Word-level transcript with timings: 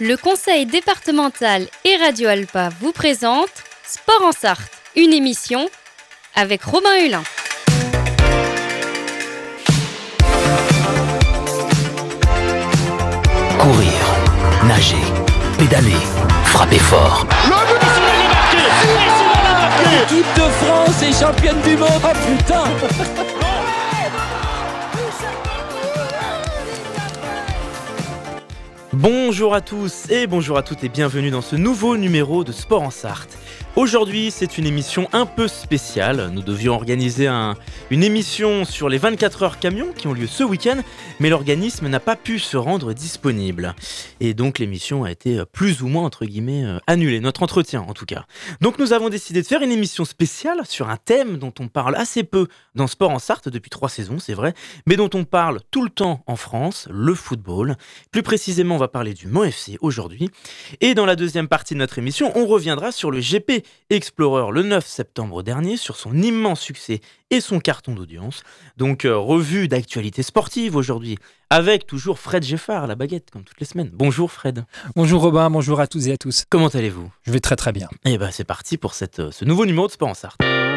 Le 0.00 0.16
conseil 0.16 0.64
départemental 0.64 1.66
et 1.84 1.96
Radio 1.96 2.28
Alpa 2.28 2.68
vous 2.80 2.92
présente 2.92 3.50
Sport 3.84 4.28
en 4.28 4.30
Sarthe, 4.30 4.70
une 4.94 5.12
émission 5.12 5.68
avec 6.36 6.62
Robin 6.62 6.94
Hulin. 7.04 7.24
Courir, 13.58 13.90
nager, 14.68 14.94
pédaler, 15.58 15.90
frapper 16.44 16.78
fort. 16.78 17.26
Le 17.46 17.56
but 17.66 17.82
marqué 18.22 18.58
L'équipe 19.90 20.34
de 20.36 20.48
France 20.62 21.02
est 21.02 21.20
championne 21.20 21.60
du 21.62 21.76
monde 21.76 21.88
Oh 22.04 22.14
putain 22.24 22.64
Bonjour 29.00 29.54
à 29.54 29.60
tous 29.60 30.10
et 30.10 30.26
bonjour 30.26 30.58
à 30.58 30.64
toutes 30.64 30.82
et 30.82 30.88
bienvenue 30.88 31.30
dans 31.30 31.40
ce 31.40 31.54
nouveau 31.54 31.96
numéro 31.96 32.42
de 32.42 32.50
Sport 32.50 32.82
en 32.82 32.90
Sarthe. 32.90 33.38
Aujourd'hui, 33.76 34.32
c'est 34.32 34.58
une 34.58 34.66
émission 34.66 35.08
un 35.12 35.24
peu 35.24 35.46
spéciale. 35.46 36.30
Nous 36.32 36.42
devions 36.42 36.74
organiser 36.74 37.28
un- 37.28 37.54
une 37.90 38.02
émission 38.02 38.64
sur 38.64 38.88
les 38.88 38.98
24 38.98 39.44
heures 39.44 39.60
camions 39.60 39.92
qui 39.96 40.08
ont 40.08 40.12
lieu 40.12 40.26
ce 40.26 40.42
week-end, 40.42 40.78
mais 41.20 41.28
l'organisme 41.30 41.86
n'a 41.86 42.00
pas 42.00 42.16
pu 42.16 42.40
se 42.40 42.56
rendre 42.56 42.92
disponible. 42.92 43.76
Et 44.18 44.34
donc 44.34 44.58
l'émission 44.58 45.04
a 45.04 45.12
été 45.12 45.38
euh, 45.38 45.44
plus 45.44 45.82
ou 45.82 45.86
moins, 45.86 46.02
entre 46.02 46.24
guillemets, 46.26 46.64
euh, 46.64 46.78
annulée, 46.88 47.20
notre 47.20 47.44
entretien 47.44 47.82
en 47.86 47.94
tout 47.94 48.04
cas. 48.04 48.24
Donc 48.60 48.80
nous 48.80 48.92
avons 48.92 49.10
décidé 49.10 49.42
de 49.42 49.46
faire 49.46 49.62
une 49.62 49.70
émission 49.70 50.04
spéciale 50.04 50.62
sur 50.66 50.88
un 50.90 50.96
thème 50.96 51.36
dont 51.36 51.54
on 51.60 51.68
parle 51.68 51.94
assez 51.94 52.24
peu 52.24 52.48
dans 52.74 52.88
Sport 52.88 53.12
en 53.12 53.20
Sarthe 53.20 53.48
depuis 53.48 53.70
trois 53.70 53.88
saisons, 53.88 54.18
c'est 54.18 54.34
vrai, 54.34 54.54
mais 54.86 54.96
dont 54.96 55.10
on 55.14 55.22
parle 55.22 55.60
tout 55.70 55.84
le 55.84 55.90
temps 55.90 56.24
en 56.26 56.34
France, 56.34 56.88
le 56.90 57.14
football. 57.14 57.76
Plus 58.10 58.24
précisément, 58.24 58.74
on 58.74 58.78
va 58.78 58.88
parler 58.88 59.14
du 59.14 59.28
Mont 59.28 59.44
FC 59.44 59.78
aujourd'hui. 59.82 60.30
Et 60.80 60.94
dans 60.94 61.06
la 61.06 61.14
deuxième 61.14 61.46
partie 61.46 61.74
de 61.74 61.78
notre 61.78 61.98
émission, 61.98 62.32
on 62.36 62.44
reviendra 62.46 62.90
sur 62.90 63.12
le 63.12 63.20
GP 63.20 63.62
Explorer 63.90 64.52
le 64.52 64.62
9 64.62 64.86
septembre 64.86 65.42
dernier, 65.42 65.76
sur 65.76 65.96
son 65.96 66.14
immense 66.20 66.60
succès 66.60 67.00
et 67.30 67.40
son 67.40 67.58
carton 67.58 67.94
d'audience. 67.94 68.42
Donc, 68.76 69.04
euh, 69.04 69.16
revue 69.16 69.66
d'actualité 69.68 70.22
sportive 70.22 70.76
aujourd'hui, 70.76 71.16
avec 71.50 71.86
toujours 71.86 72.18
Fred 72.18 72.42
Geffard 72.44 72.84
à 72.84 72.86
la 72.86 72.94
baguette, 72.94 73.30
comme 73.30 73.44
toutes 73.44 73.60
les 73.60 73.66
semaines. 73.66 73.90
Bonjour 73.92 74.30
Fred, 74.30 74.64
Bonjour 74.94 75.22
Robin, 75.22 75.48
bonjour 75.50 75.80
à 75.80 75.86
toutes 75.86 76.06
et 76.06 76.12
à 76.12 76.16
tous. 76.18 76.44
comment 76.48 76.68
allez-vous? 76.68 77.10
Je 77.22 77.32
vais 77.32 77.40
très 77.40 77.56
très 77.56 77.72
bien. 77.72 77.88
Et 78.04 78.18
ben 78.18 78.30
c'est 78.30 78.44
parti 78.44 78.76
pour 78.76 78.94
cette, 78.94 79.20
euh, 79.20 79.30
ce 79.30 79.44
nouveau 79.44 79.64
numéro 79.64 79.86
de 79.86 79.92
Sport 79.92 80.08
en 80.08 80.14
Sarthe. 80.14 80.67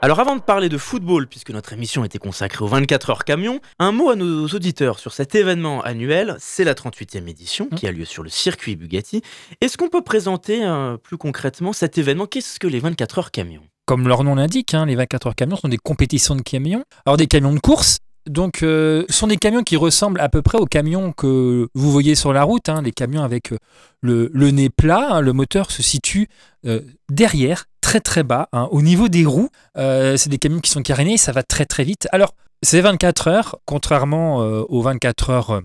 Alors 0.00 0.20
avant 0.20 0.36
de 0.36 0.40
parler 0.40 0.68
de 0.68 0.78
football, 0.78 1.26
puisque 1.26 1.50
notre 1.50 1.72
émission 1.72 2.04
était 2.04 2.20
consacrée 2.20 2.64
aux 2.64 2.68
24 2.68 3.10
heures 3.10 3.24
camion, 3.24 3.60
un 3.80 3.90
mot 3.90 4.10
à 4.10 4.14
nos 4.14 4.46
auditeurs 4.46 5.00
sur 5.00 5.12
cet 5.12 5.34
événement 5.34 5.82
annuel, 5.82 6.36
c'est 6.38 6.62
la 6.62 6.74
38e 6.74 7.26
édition 7.26 7.66
qui 7.66 7.88
a 7.88 7.90
lieu 7.90 8.04
sur 8.04 8.22
le 8.22 8.28
circuit 8.28 8.76
Bugatti. 8.76 9.22
Est-ce 9.60 9.76
qu'on 9.76 9.88
peut 9.88 10.02
présenter 10.02 10.64
euh, 10.64 10.96
plus 10.98 11.18
concrètement 11.18 11.72
cet 11.72 11.98
événement? 11.98 12.26
Qu'est-ce 12.26 12.60
que 12.60 12.68
les 12.68 12.78
24 12.78 13.18
heures 13.18 13.30
camions 13.32 13.64
Comme 13.86 14.06
leur 14.06 14.22
nom 14.22 14.36
l'indique, 14.36 14.72
hein, 14.72 14.86
les 14.86 14.94
24 14.94 15.26
heures 15.26 15.34
camions 15.34 15.56
sont 15.56 15.68
des 15.68 15.78
compétitions 15.78 16.36
de 16.36 16.42
camions. 16.42 16.84
Alors 17.04 17.16
des 17.16 17.26
camions 17.26 17.52
de 17.52 17.58
course, 17.58 17.98
donc 18.28 18.62
euh, 18.62 19.04
ce 19.08 19.14
sont 19.14 19.26
des 19.26 19.36
camions 19.36 19.62
qui 19.62 19.76
ressemblent 19.76 20.20
à 20.20 20.28
peu 20.28 20.42
près 20.42 20.58
aux 20.58 20.66
camions 20.66 21.12
que 21.12 21.68
vous 21.74 21.90
voyez 21.90 22.14
sur 22.14 22.32
la 22.32 22.42
route, 22.42 22.68
hein, 22.68 22.82
les 22.82 22.92
camions 22.92 23.22
avec 23.22 23.52
euh, 23.52 23.58
le, 24.02 24.50
nez 24.50 24.70
plat, 24.70 25.14
hein, 25.14 25.20
le 25.20 25.32
moteur 25.32 25.70
se 25.70 25.82
situe 25.82 26.28
euh, 26.66 26.80
derrière, 27.10 27.64
très 27.80 28.00
très 28.00 28.22
bas, 28.22 28.48
hein, 28.52 28.68
au 28.70 28.82
niveau 28.82 29.08
des 29.08 29.24
roues. 29.24 29.48
C'est 29.76 30.28
des 30.28 30.38
camions 30.38 30.60
qui 30.60 30.70
sont 30.70 30.82
carénés, 30.82 31.16
ça 31.16 31.32
va 31.32 31.42
très 31.42 31.64
très 31.64 31.84
vite. 31.84 32.08
Alors 32.12 32.34
ces 32.62 32.80
24 32.80 33.28
heures, 33.28 33.56
contrairement 33.64 34.38
aux 34.38 34.82
24 34.82 35.30
heures 35.30 35.62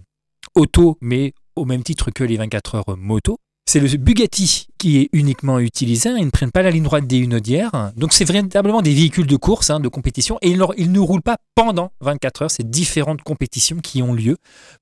auto, 0.56 0.98
mais 1.02 1.34
au 1.56 1.66
même 1.66 1.84
titre 1.84 2.12
que 2.12 2.24
les 2.24 2.38
24 2.38 2.76
heures 2.76 2.98
moto, 2.98 3.38
c'est 3.66 3.80
le 3.80 3.88
Bugatti 3.98 4.68
qui 4.78 4.98
est 5.00 5.10
uniquement 5.14 5.60
utilisé. 5.60 6.10
hein. 6.10 6.16
Ils 6.20 6.26
ne 6.26 6.32
prennent 6.32 6.52
pas 6.52 6.62
la 6.64 6.70
ligne 6.72 6.84
droite 6.84 7.08
des 7.08 7.18
Hunaudières. 7.18 7.92
Donc, 7.96 8.12
c'est 8.14 8.26
véritablement 8.26 8.82
des 8.82 8.94
véhicules 8.94 9.26
de 9.28 9.36
course, 9.38 9.70
hein, 9.70 9.80
de 9.80 9.88
compétition. 9.88 10.38
Et 10.42 10.50
ils, 10.50 10.58
ne- 10.92 11.00
roulent 11.00 11.22
pas 11.22 11.38
pendant 11.56 11.92
24 12.02 12.42
heures. 12.44 12.52
C'est 12.52 12.70
différentes 12.70 13.22
compétitions 13.22 13.78
qui 13.78 14.02
ont 14.02 14.14
lieu, 14.14 14.38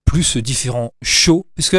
plus 0.05 0.37
différents 0.37 0.93
shows. 1.03 1.45
Puisque 1.55 1.77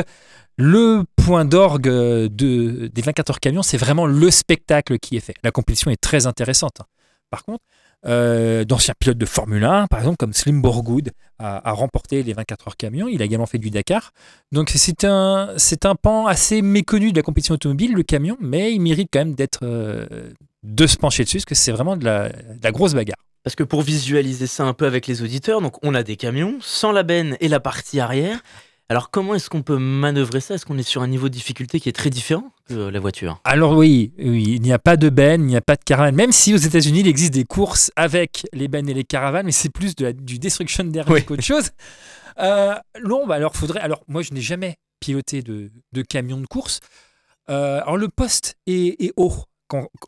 le 0.57 1.03
point 1.17 1.45
d'orgue 1.45 1.89
euh, 1.89 2.29
de, 2.31 2.89
des 2.93 3.03
24 3.03 3.31
heures 3.31 3.41
camions, 3.41 3.63
c'est 3.63 3.79
vraiment 3.79 4.07
le 4.07 4.31
spectacle 4.31 4.99
qui 4.99 5.17
est 5.17 5.21
fait. 5.21 5.35
La 5.43 5.51
compétition 5.51 5.91
est 5.91 6.01
très 6.01 6.27
intéressante. 6.27 6.81
hein. 6.81 6.87
Par 7.31 7.43
contre, 7.45 7.65
euh, 8.05 8.65
d'anciens 8.65 8.95
pilotes 8.99 9.19
de 9.19 9.27
Formule 9.27 9.65
1, 9.65 9.87
par 9.87 10.01
exemple, 10.01 10.17
comme 10.17 10.33
Slim 10.33 10.61
Borgood, 10.61 11.11
a, 11.39 11.73
remporté 11.73 12.23
les 12.23 12.33
24 12.33 12.69
heures 12.69 12.77
camions. 12.77 13.09
Il 13.09 13.21
a 13.23 13.25
également 13.25 13.47
fait 13.47 13.59
du 13.59 13.71
Dakar. 13.71 14.13
Donc 14.53 14.71
c'est 14.71 15.05
un, 15.05 15.51
c'est 15.57 15.87
un 15.87 15.95
pan 15.95 16.27
assez 16.27 16.63
méconnu 16.63 17.11
de 17.11 17.17
la 17.17 17.23
compétition 17.23 17.55
automobile, 17.55 17.95
le 17.95 18.03
camion, 18.03 18.37
mais 18.41 18.73
il 18.73 18.81
mérite 18.81 19.09
quand 19.13 19.21
même 19.21 19.35
d'être 19.35 19.61
euh, 19.63 20.07
de 20.63 20.87
se 20.87 20.97
pencher 20.97 21.25
dessus, 21.25 21.39
parce 21.39 21.45
que 21.45 21.55
c'est 21.55 21.73
vraiment 21.73 21.97
de 21.97 22.05
la, 22.05 22.29
de 22.29 22.63
la 22.63 22.71
grosse 22.71 22.95
bagarre. 22.95 23.17
Parce 23.43 23.57
que 23.57 23.65
pour 23.65 23.83
visualiser 23.83 24.47
ça 24.47 24.65
un 24.65 24.73
peu 24.73 24.87
avec 24.87 25.09
les 25.09 25.23
auditeurs, 25.23 25.61
donc 25.61 25.85
on 25.85 25.95
a 25.95 26.05
des 26.05 26.17
camions 26.17 26.59
sans 26.61 26.93
la 26.93 27.03
benne 27.03 27.37
et 27.41 27.49
la 27.49 27.59
partie 27.59 27.99
arrière. 27.99 28.41
Alors 28.93 29.11
comment 29.11 29.35
est-ce 29.35 29.49
qu'on 29.49 29.63
peut 29.63 29.79
manœuvrer 29.79 30.41
ça? 30.43 30.55
Est-ce 30.57 30.67
qu'on 30.67 30.77
est 30.77 30.83
sur 30.83 31.01
un 31.01 31.07
niveau 31.07 31.31
de 31.31 31.33
difficulté 31.33 31.81
qui 31.81 31.89
est 31.89 31.93
très 31.95 32.11
différent 32.11 32.53
que 32.69 32.75
la 32.75 33.01
voiture? 33.01 33.41
Alors 33.43 33.75
oui, 33.75 34.13
oui, 34.19 34.43
il 34.57 34.61
n'y 34.61 34.71
a 34.71 34.79
pas 34.79 34.99
de 34.99 35.09
benne, 35.09 35.45
il 35.45 35.47
n'y 35.47 35.57
a 35.57 35.63
pas 35.63 35.77
de 35.77 35.83
caravane, 35.83 36.15
même 36.15 36.31
si 36.31 36.53
aux 36.53 36.59
États-Unis 36.59 37.01
il 37.01 37.09
existe 37.09 37.33
des 37.33 37.45
courses 37.45 37.91
avec 37.97 38.45
les 38.53 38.69
bennes 38.69 38.91
et 38.91 38.93
les 38.93 39.05
caravanes, 39.05 39.47
mais 39.47 39.53
c'est 39.53 39.71
plus 39.71 39.97
de 39.97 40.05
la- 40.05 40.13
du 40.13 40.39
destruction 40.39 40.85
Oui. 41.09 41.25
qu'autre 41.25 41.43
chose. 41.43 41.71
Euh, 42.39 42.75
bah 43.27 43.35
alors 43.35 43.57
faudrait. 43.57 43.81
Alors 43.81 44.05
moi 44.09 44.21
je 44.21 44.35
n'ai 44.35 44.43
jamais 44.43 44.77
piloté 45.01 45.41
de, 45.41 45.71
de 45.95 46.03
camion 46.03 46.37
de 46.39 46.47
course. 46.47 46.81
Euh, 47.49 47.81
alors 47.81 47.97
le 47.97 48.09
poste 48.09 48.57
est, 48.67 49.03
est 49.03 49.15
haut. 49.17 49.33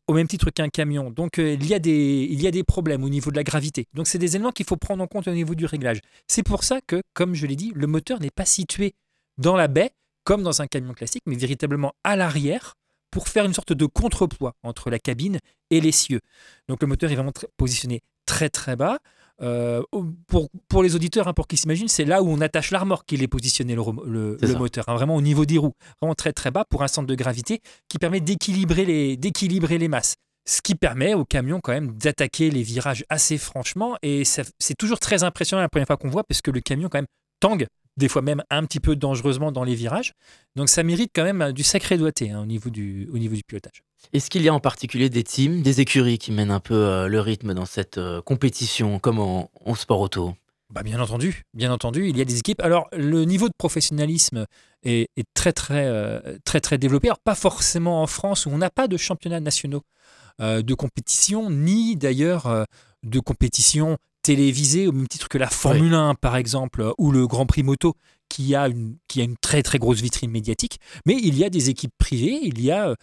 Au 0.06 0.14
même 0.14 0.28
titre 0.28 0.50
qu'un 0.50 0.68
camion. 0.68 1.10
Donc 1.10 1.38
euh, 1.38 1.54
il, 1.54 1.66
y 1.66 1.74
a 1.74 1.78
des, 1.78 2.28
il 2.30 2.40
y 2.42 2.46
a 2.46 2.50
des 2.50 2.64
problèmes 2.64 3.04
au 3.04 3.08
niveau 3.08 3.30
de 3.30 3.36
la 3.36 3.44
gravité. 3.44 3.86
Donc 3.94 4.06
c'est 4.06 4.18
des 4.18 4.36
éléments 4.36 4.52
qu'il 4.52 4.66
faut 4.66 4.76
prendre 4.76 5.02
en 5.02 5.06
compte 5.06 5.28
au 5.28 5.32
niveau 5.32 5.54
du 5.54 5.66
réglage. 5.66 6.00
C'est 6.28 6.42
pour 6.42 6.64
ça 6.64 6.80
que, 6.86 7.02
comme 7.12 7.34
je 7.34 7.46
l'ai 7.46 7.56
dit, 7.56 7.72
le 7.74 7.86
moteur 7.86 8.20
n'est 8.20 8.30
pas 8.30 8.44
situé 8.44 8.94
dans 9.38 9.56
la 9.56 9.68
baie 9.68 9.90
comme 10.24 10.42
dans 10.42 10.62
un 10.62 10.66
camion 10.66 10.94
classique, 10.94 11.22
mais 11.26 11.36
véritablement 11.36 11.92
à 12.02 12.16
l'arrière 12.16 12.74
pour 13.10 13.28
faire 13.28 13.44
une 13.44 13.54
sorte 13.54 13.72
de 13.72 13.86
contrepoids 13.86 14.54
entre 14.62 14.90
la 14.90 14.98
cabine 14.98 15.38
et 15.70 15.80
l'essieu. 15.80 16.20
Donc 16.68 16.80
le 16.80 16.88
moteur 16.88 17.12
est 17.12 17.14
vraiment 17.14 17.32
positionné 17.56 18.00
très 18.26 18.48
très 18.48 18.74
bas. 18.74 18.98
Euh, 19.42 19.82
pour, 20.28 20.48
pour 20.68 20.82
les 20.82 20.94
auditeurs, 20.94 21.26
hein, 21.26 21.32
pour 21.32 21.48
qu'ils 21.48 21.58
s'imaginent, 21.58 21.88
c'est 21.88 22.04
là 22.04 22.22
où 22.22 22.28
on 22.28 22.40
attache 22.40 22.70
l'armor 22.70 23.04
qu'il 23.04 23.22
est 23.22 23.28
positionné 23.28 23.74
le, 23.74 24.56
moteur, 24.56 24.88
hein, 24.88 24.94
vraiment 24.94 25.16
au 25.16 25.20
niveau 25.20 25.44
des 25.44 25.58
roues, 25.58 25.74
vraiment 26.00 26.14
très 26.14 26.32
très 26.32 26.50
bas 26.50 26.64
pour 26.64 26.82
un 26.82 26.88
centre 26.88 27.08
de 27.08 27.14
gravité 27.14 27.60
qui 27.88 27.98
permet 27.98 28.20
d'équilibrer 28.20 28.84
les, 28.84 29.16
d'équilibrer 29.16 29.78
les 29.78 29.88
masses. 29.88 30.14
Ce 30.46 30.60
qui 30.60 30.74
permet 30.74 31.14
au 31.14 31.24
camion 31.24 31.60
quand 31.60 31.72
même 31.72 31.96
d'attaquer 31.96 32.50
les 32.50 32.62
virages 32.62 33.04
assez 33.08 33.38
franchement 33.38 33.96
et 34.02 34.24
c'est 34.24 34.74
toujours 34.78 35.00
très 35.00 35.24
impressionnant 35.24 35.62
la 35.62 35.70
première 35.70 35.86
fois 35.86 35.96
qu'on 35.96 36.10
voit 36.10 36.22
parce 36.22 36.42
que 36.42 36.50
le 36.50 36.60
camion 36.60 36.88
quand 36.90 36.98
même 36.98 37.06
tangue, 37.40 37.66
des 37.96 38.08
fois 38.08 38.22
même 38.22 38.42
un 38.50 38.64
petit 38.64 38.80
peu 38.80 38.96
dangereusement 38.96 39.52
dans 39.52 39.64
les 39.64 39.74
virages. 39.74 40.14
Donc 40.56 40.68
ça 40.68 40.82
mérite 40.82 41.10
quand 41.14 41.24
même 41.24 41.42
euh, 41.42 41.52
du 41.52 41.62
sacré 41.62 41.98
doigté 41.98 42.30
hein, 42.30 42.42
au, 42.42 42.46
niveau 42.46 42.70
du, 42.70 43.08
au 43.12 43.18
niveau 43.18 43.34
du 43.34 43.42
pilotage. 43.42 43.82
Est-ce 44.12 44.30
qu'il 44.30 44.42
y 44.42 44.48
a 44.48 44.54
en 44.54 44.60
particulier 44.60 45.08
des 45.08 45.24
teams, 45.24 45.62
des 45.62 45.80
écuries 45.80 46.18
qui 46.18 46.32
mènent 46.32 46.50
un 46.50 46.60
peu 46.60 46.74
euh, 46.74 47.08
le 47.08 47.20
rythme 47.20 47.54
dans 47.54 47.64
cette 47.64 47.98
euh, 47.98 48.20
compétition 48.22 48.98
comme 48.98 49.18
en, 49.18 49.50
en 49.64 49.74
sport 49.74 50.00
auto? 50.00 50.34
Bah 50.70 50.82
bien 50.82 51.00
entendu, 51.00 51.42
bien 51.52 51.70
entendu, 51.70 52.08
il 52.08 52.16
y 52.16 52.20
a 52.20 52.24
des 52.24 52.38
équipes. 52.38 52.60
Alors 52.60 52.88
le 52.92 53.24
niveau 53.24 53.48
de 53.48 53.54
professionnalisme 53.56 54.46
est, 54.82 55.08
est 55.16 55.26
très 55.34 55.52
très 55.52 55.86
euh, 55.86 56.20
très 56.44 56.60
très 56.60 56.78
développé. 56.78 57.08
Alors 57.08 57.20
pas 57.20 57.34
forcément 57.34 58.02
en 58.02 58.06
France 58.06 58.46
où 58.46 58.50
on 58.50 58.58
n'a 58.58 58.70
pas 58.70 58.88
de 58.88 58.96
championnats 58.96 59.40
nationaux 59.40 59.82
de 60.40 60.74
compétition, 60.74 61.48
ni 61.48 61.94
d'ailleurs 61.94 62.66
de 63.04 63.20
compétition 63.20 63.98
télévisée 64.24 64.86
au 64.88 64.92
même 64.92 65.06
titre 65.06 65.28
que 65.28 65.38
la 65.38 65.48
Formule 65.48 65.94
1 65.94 66.14
par 66.14 66.34
exemple 66.36 66.92
ou 66.98 67.12
le 67.12 67.26
Grand 67.26 67.46
Prix 67.46 67.62
moto 67.62 67.94
qui 68.28 68.54
a 68.54 68.68
une 68.68 68.96
qui 69.06 69.20
a 69.20 69.24
une 69.24 69.36
très 69.36 69.62
très 69.62 69.78
grosse 69.78 70.00
vitrine 70.00 70.30
médiatique. 70.30 70.78
Mais 71.06 71.14
il 71.22 71.36
y 71.38 71.44
a 71.44 71.50
des 71.50 71.68
équipes 71.70 71.92
privées, 71.98 72.40
il 72.42 72.60
y 72.60 72.70
a 72.72 72.94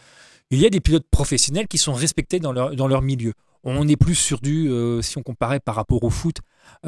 il 0.49 0.59
y 0.59 0.65
a 0.65 0.69
des 0.69 0.81
pilotes 0.81 1.05
professionnels 1.11 1.67
qui 1.67 1.77
sont 1.77 1.93
respectés 1.93 2.39
dans 2.39 2.51
leur 2.51 2.75
dans 2.75 2.87
leur 2.87 3.01
milieu. 3.01 3.33
On 3.63 3.87
est 3.87 3.95
plus 3.95 4.15
sur 4.15 4.41
du, 4.41 4.69
euh, 4.69 5.03
si 5.03 5.19
on 5.19 5.21
comparait 5.23 5.59
par 5.59 5.75
rapport 5.75 6.03
au 6.03 6.09
foot, 6.09 6.37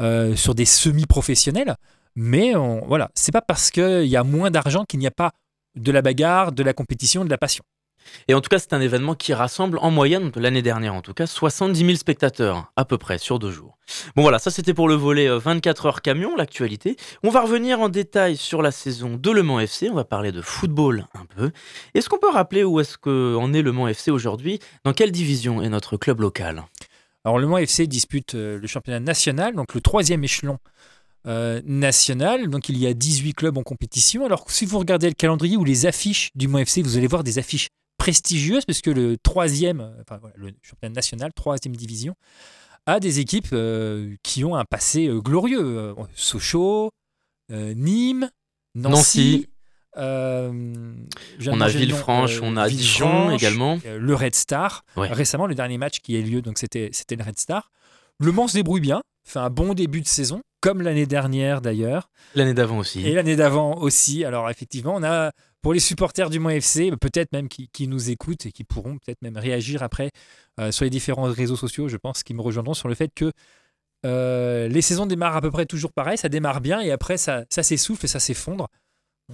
euh, 0.00 0.34
sur 0.34 0.54
des 0.56 0.64
semi-professionnels. 0.64 1.76
Mais 2.16 2.56
on- 2.56 2.84
voilà, 2.86 3.10
c'est 3.14 3.30
pas 3.32 3.42
parce 3.42 3.70
qu'il 3.70 4.06
y 4.06 4.16
a 4.16 4.24
moins 4.24 4.50
d'argent 4.50 4.84
qu'il 4.84 4.98
n'y 4.98 5.06
a 5.06 5.12
pas 5.12 5.30
de 5.76 5.92
la 5.92 6.02
bagarre, 6.02 6.50
de 6.52 6.62
la 6.64 6.72
compétition, 6.72 7.24
de 7.24 7.30
la 7.30 7.38
passion. 7.38 7.64
Et 8.28 8.34
en 8.34 8.40
tout 8.40 8.48
cas, 8.48 8.58
c'est 8.58 8.72
un 8.72 8.80
événement 8.80 9.14
qui 9.14 9.34
rassemble 9.34 9.78
en 9.78 9.90
moyenne, 9.90 10.30
l'année 10.36 10.62
dernière 10.62 10.94
en 10.94 11.02
tout 11.02 11.14
cas, 11.14 11.26
70 11.26 11.78
000 11.78 11.94
spectateurs 11.96 12.72
à 12.76 12.84
peu 12.84 12.98
près 12.98 13.18
sur 13.18 13.38
deux 13.38 13.50
jours. 13.50 13.78
Bon 14.16 14.22
voilà, 14.22 14.38
ça 14.38 14.50
c'était 14.50 14.74
pour 14.74 14.88
le 14.88 14.94
volet 14.94 15.28
euh, 15.28 15.38
24 15.38 15.86
heures 15.86 16.02
camion, 16.02 16.36
l'actualité. 16.36 16.96
On 17.22 17.30
va 17.30 17.42
revenir 17.42 17.80
en 17.80 17.88
détail 17.88 18.36
sur 18.36 18.62
la 18.62 18.70
saison 18.70 19.16
de 19.16 19.30
Le 19.30 19.42
Mans 19.42 19.60
FC, 19.60 19.90
on 19.90 19.94
va 19.94 20.04
parler 20.04 20.32
de 20.32 20.40
football 20.40 21.06
un 21.14 21.26
peu. 21.26 21.50
Est-ce 21.94 22.08
qu'on 22.08 22.18
peut 22.18 22.30
rappeler 22.30 22.64
où 22.64 22.80
est-ce 22.80 22.96
qu'en 22.96 23.52
est 23.52 23.62
Le 23.62 23.72
Mans 23.72 23.88
FC 23.88 24.10
aujourd'hui? 24.10 24.58
Dans 24.84 24.92
quelle 24.92 25.12
division 25.12 25.62
est 25.62 25.68
notre 25.68 25.96
club 25.96 26.20
local? 26.20 26.64
Alors 27.24 27.38
le 27.38 27.46
Mans 27.46 27.58
FC 27.58 27.86
dispute 27.86 28.34
euh, 28.34 28.58
le 28.58 28.66
championnat 28.66 29.00
national, 29.00 29.54
donc 29.54 29.74
le 29.74 29.80
troisième 29.80 30.24
échelon 30.24 30.58
euh, 31.26 31.62
national. 31.64 32.48
Donc 32.48 32.68
il 32.68 32.76
y 32.76 32.86
a 32.86 32.92
18 32.92 33.32
clubs 33.32 33.56
en 33.56 33.62
compétition. 33.62 34.26
Alors 34.26 34.44
si 34.50 34.66
vous 34.66 34.78
regardez 34.78 35.08
le 35.08 35.14
calendrier 35.14 35.56
ou 35.56 35.64
les 35.64 35.86
affiches 35.86 36.30
du 36.34 36.48
Mont 36.48 36.58
FC, 36.58 36.82
vous 36.82 36.98
allez 36.98 37.06
voir 37.06 37.24
des 37.24 37.38
affiches 37.38 37.68
prestigieuses 38.04 38.66
parce 38.66 38.82
que 38.82 38.90
le 38.90 39.16
troisième, 39.16 39.80
euh, 39.80 40.02
enfin 40.02 40.18
voilà, 40.20 40.34
le 40.36 40.52
championnat 40.60 40.94
national, 40.94 41.32
troisième 41.32 41.74
division, 41.74 42.14
a 42.84 43.00
des 43.00 43.18
équipes 43.18 43.48
euh, 43.54 44.14
qui 44.22 44.44
ont 44.44 44.56
un 44.56 44.66
passé 44.66 45.08
euh, 45.08 45.20
glorieux. 45.20 45.94
Sochaux, 46.14 46.90
Nîmes, 47.50 48.28
Nancy. 48.74 49.48
On 49.96 51.60
a 51.62 51.68
Villefranche, 51.68 52.40
on 52.42 52.58
a 52.58 52.68
Dijon 52.68 53.30
également. 53.30 53.78
le 53.86 54.14
Red 54.14 54.34
Star. 54.34 54.84
Ouais. 54.96 55.08
Récemment, 55.08 55.46
le 55.46 55.54
dernier 55.54 55.78
match 55.78 56.00
qui 56.00 56.14
a 56.16 56.18
eu 56.18 56.24
lieu, 56.24 56.42
donc 56.42 56.58
c'était 56.58 56.90
c'était 56.92 57.16
le 57.16 57.24
Red 57.24 57.38
Star. 57.38 57.70
Le 58.20 58.32
Mans 58.32 58.48
se 58.48 58.54
débrouille 58.54 58.82
bien, 58.82 59.02
fait 59.26 59.38
un 59.38 59.50
bon 59.50 59.72
début 59.72 60.02
de 60.02 60.06
saison, 60.06 60.42
comme 60.60 60.82
l'année 60.82 61.06
dernière 61.06 61.62
d'ailleurs, 61.62 62.10
L'année 62.34 62.52
d'avant 62.54 62.78
aussi. 62.78 63.00
et 63.06 63.14
l'année 63.14 63.36
d'avant 63.36 63.76
aussi. 63.78 64.24
Alors 64.26 64.50
effectivement, 64.50 64.94
on 64.94 65.02
a 65.02 65.30
pour 65.64 65.72
les 65.72 65.80
supporters 65.80 66.28
du 66.28 66.38
Mans 66.38 66.50
FC, 66.50 66.90
peut-être 67.00 67.32
même 67.32 67.48
qui, 67.48 67.68
qui 67.72 67.88
nous 67.88 68.10
écoutent 68.10 68.44
et 68.44 68.52
qui 68.52 68.64
pourront 68.64 68.98
peut-être 68.98 69.22
même 69.22 69.38
réagir 69.38 69.82
après 69.82 70.10
euh, 70.60 70.70
sur 70.70 70.84
les 70.84 70.90
différents 70.90 71.22
réseaux 71.22 71.56
sociaux, 71.56 71.88
je 71.88 71.96
pense, 71.96 72.22
qui 72.22 72.34
me 72.34 72.42
rejoindront 72.42 72.74
sur 72.74 72.86
le 72.86 72.94
fait 72.94 73.08
que 73.14 73.32
euh, 74.04 74.68
les 74.68 74.82
saisons 74.82 75.06
démarrent 75.06 75.36
à 75.36 75.40
peu 75.40 75.50
près 75.50 75.64
toujours 75.64 75.94
pareil, 75.94 76.18
ça 76.18 76.28
démarre 76.28 76.60
bien 76.60 76.82
et 76.82 76.90
après 76.90 77.16
ça, 77.16 77.46
ça 77.48 77.62
s'essouffle 77.62 78.04
et 78.04 78.08
ça 78.08 78.20
s'effondre. 78.20 78.68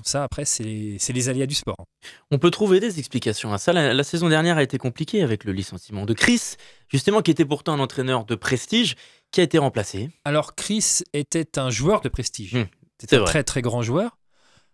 Ça, 0.05 0.23
après, 0.23 0.45
c'est 0.45 0.63
les, 0.63 1.29
aléas 1.29 1.47
du 1.47 1.57
sport. 1.57 1.75
hein. 1.81 1.85
On 2.31 2.39
peut 2.39 2.53
trouver 2.53 2.79
des 2.79 3.01
explications 3.01 3.53
à 3.53 3.59
ça. 3.59 3.73
La, 3.73 3.93
la 3.93 4.05
saison 4.05 4.29
dernière 4.29 4.57
a 4.57 4.63
été 4.63 4.79
compliquée 4.79 5.25
avec 5.25 5.43
le 5.43 5.51
licenciement 5.51 6.07
de 6.07 6.15
Chris, 6.15 6.55
justement, 6.87 7.23
qui 7.23 7.33
était 7.33 7.45
pourtant 7.45 7.73
un 7.73 7.81
entraîneur 7.81 8.25
de 8.25 8.37
prestige, 8.37 8.95
qui 9.33 9.41
a 9.41 9.43
été 9.43 9.59
remplacé. 9.59 10.11
Alors 10.25 10.55
Chris 10.55 11.01
était 11.13 11.59
un 11.59 11.71
joueur 11.71 12.03
de 12.03 12.09
prestige. 12.09 12.53
C'était 13.01 13.17
c'est 13.17 13.17
un 13.17 13.21
vrai. 13.23 13.31
très 13.31 13.43
très 13.43 13.63
grand 13.63 13.83
joueur. 13.83 14.17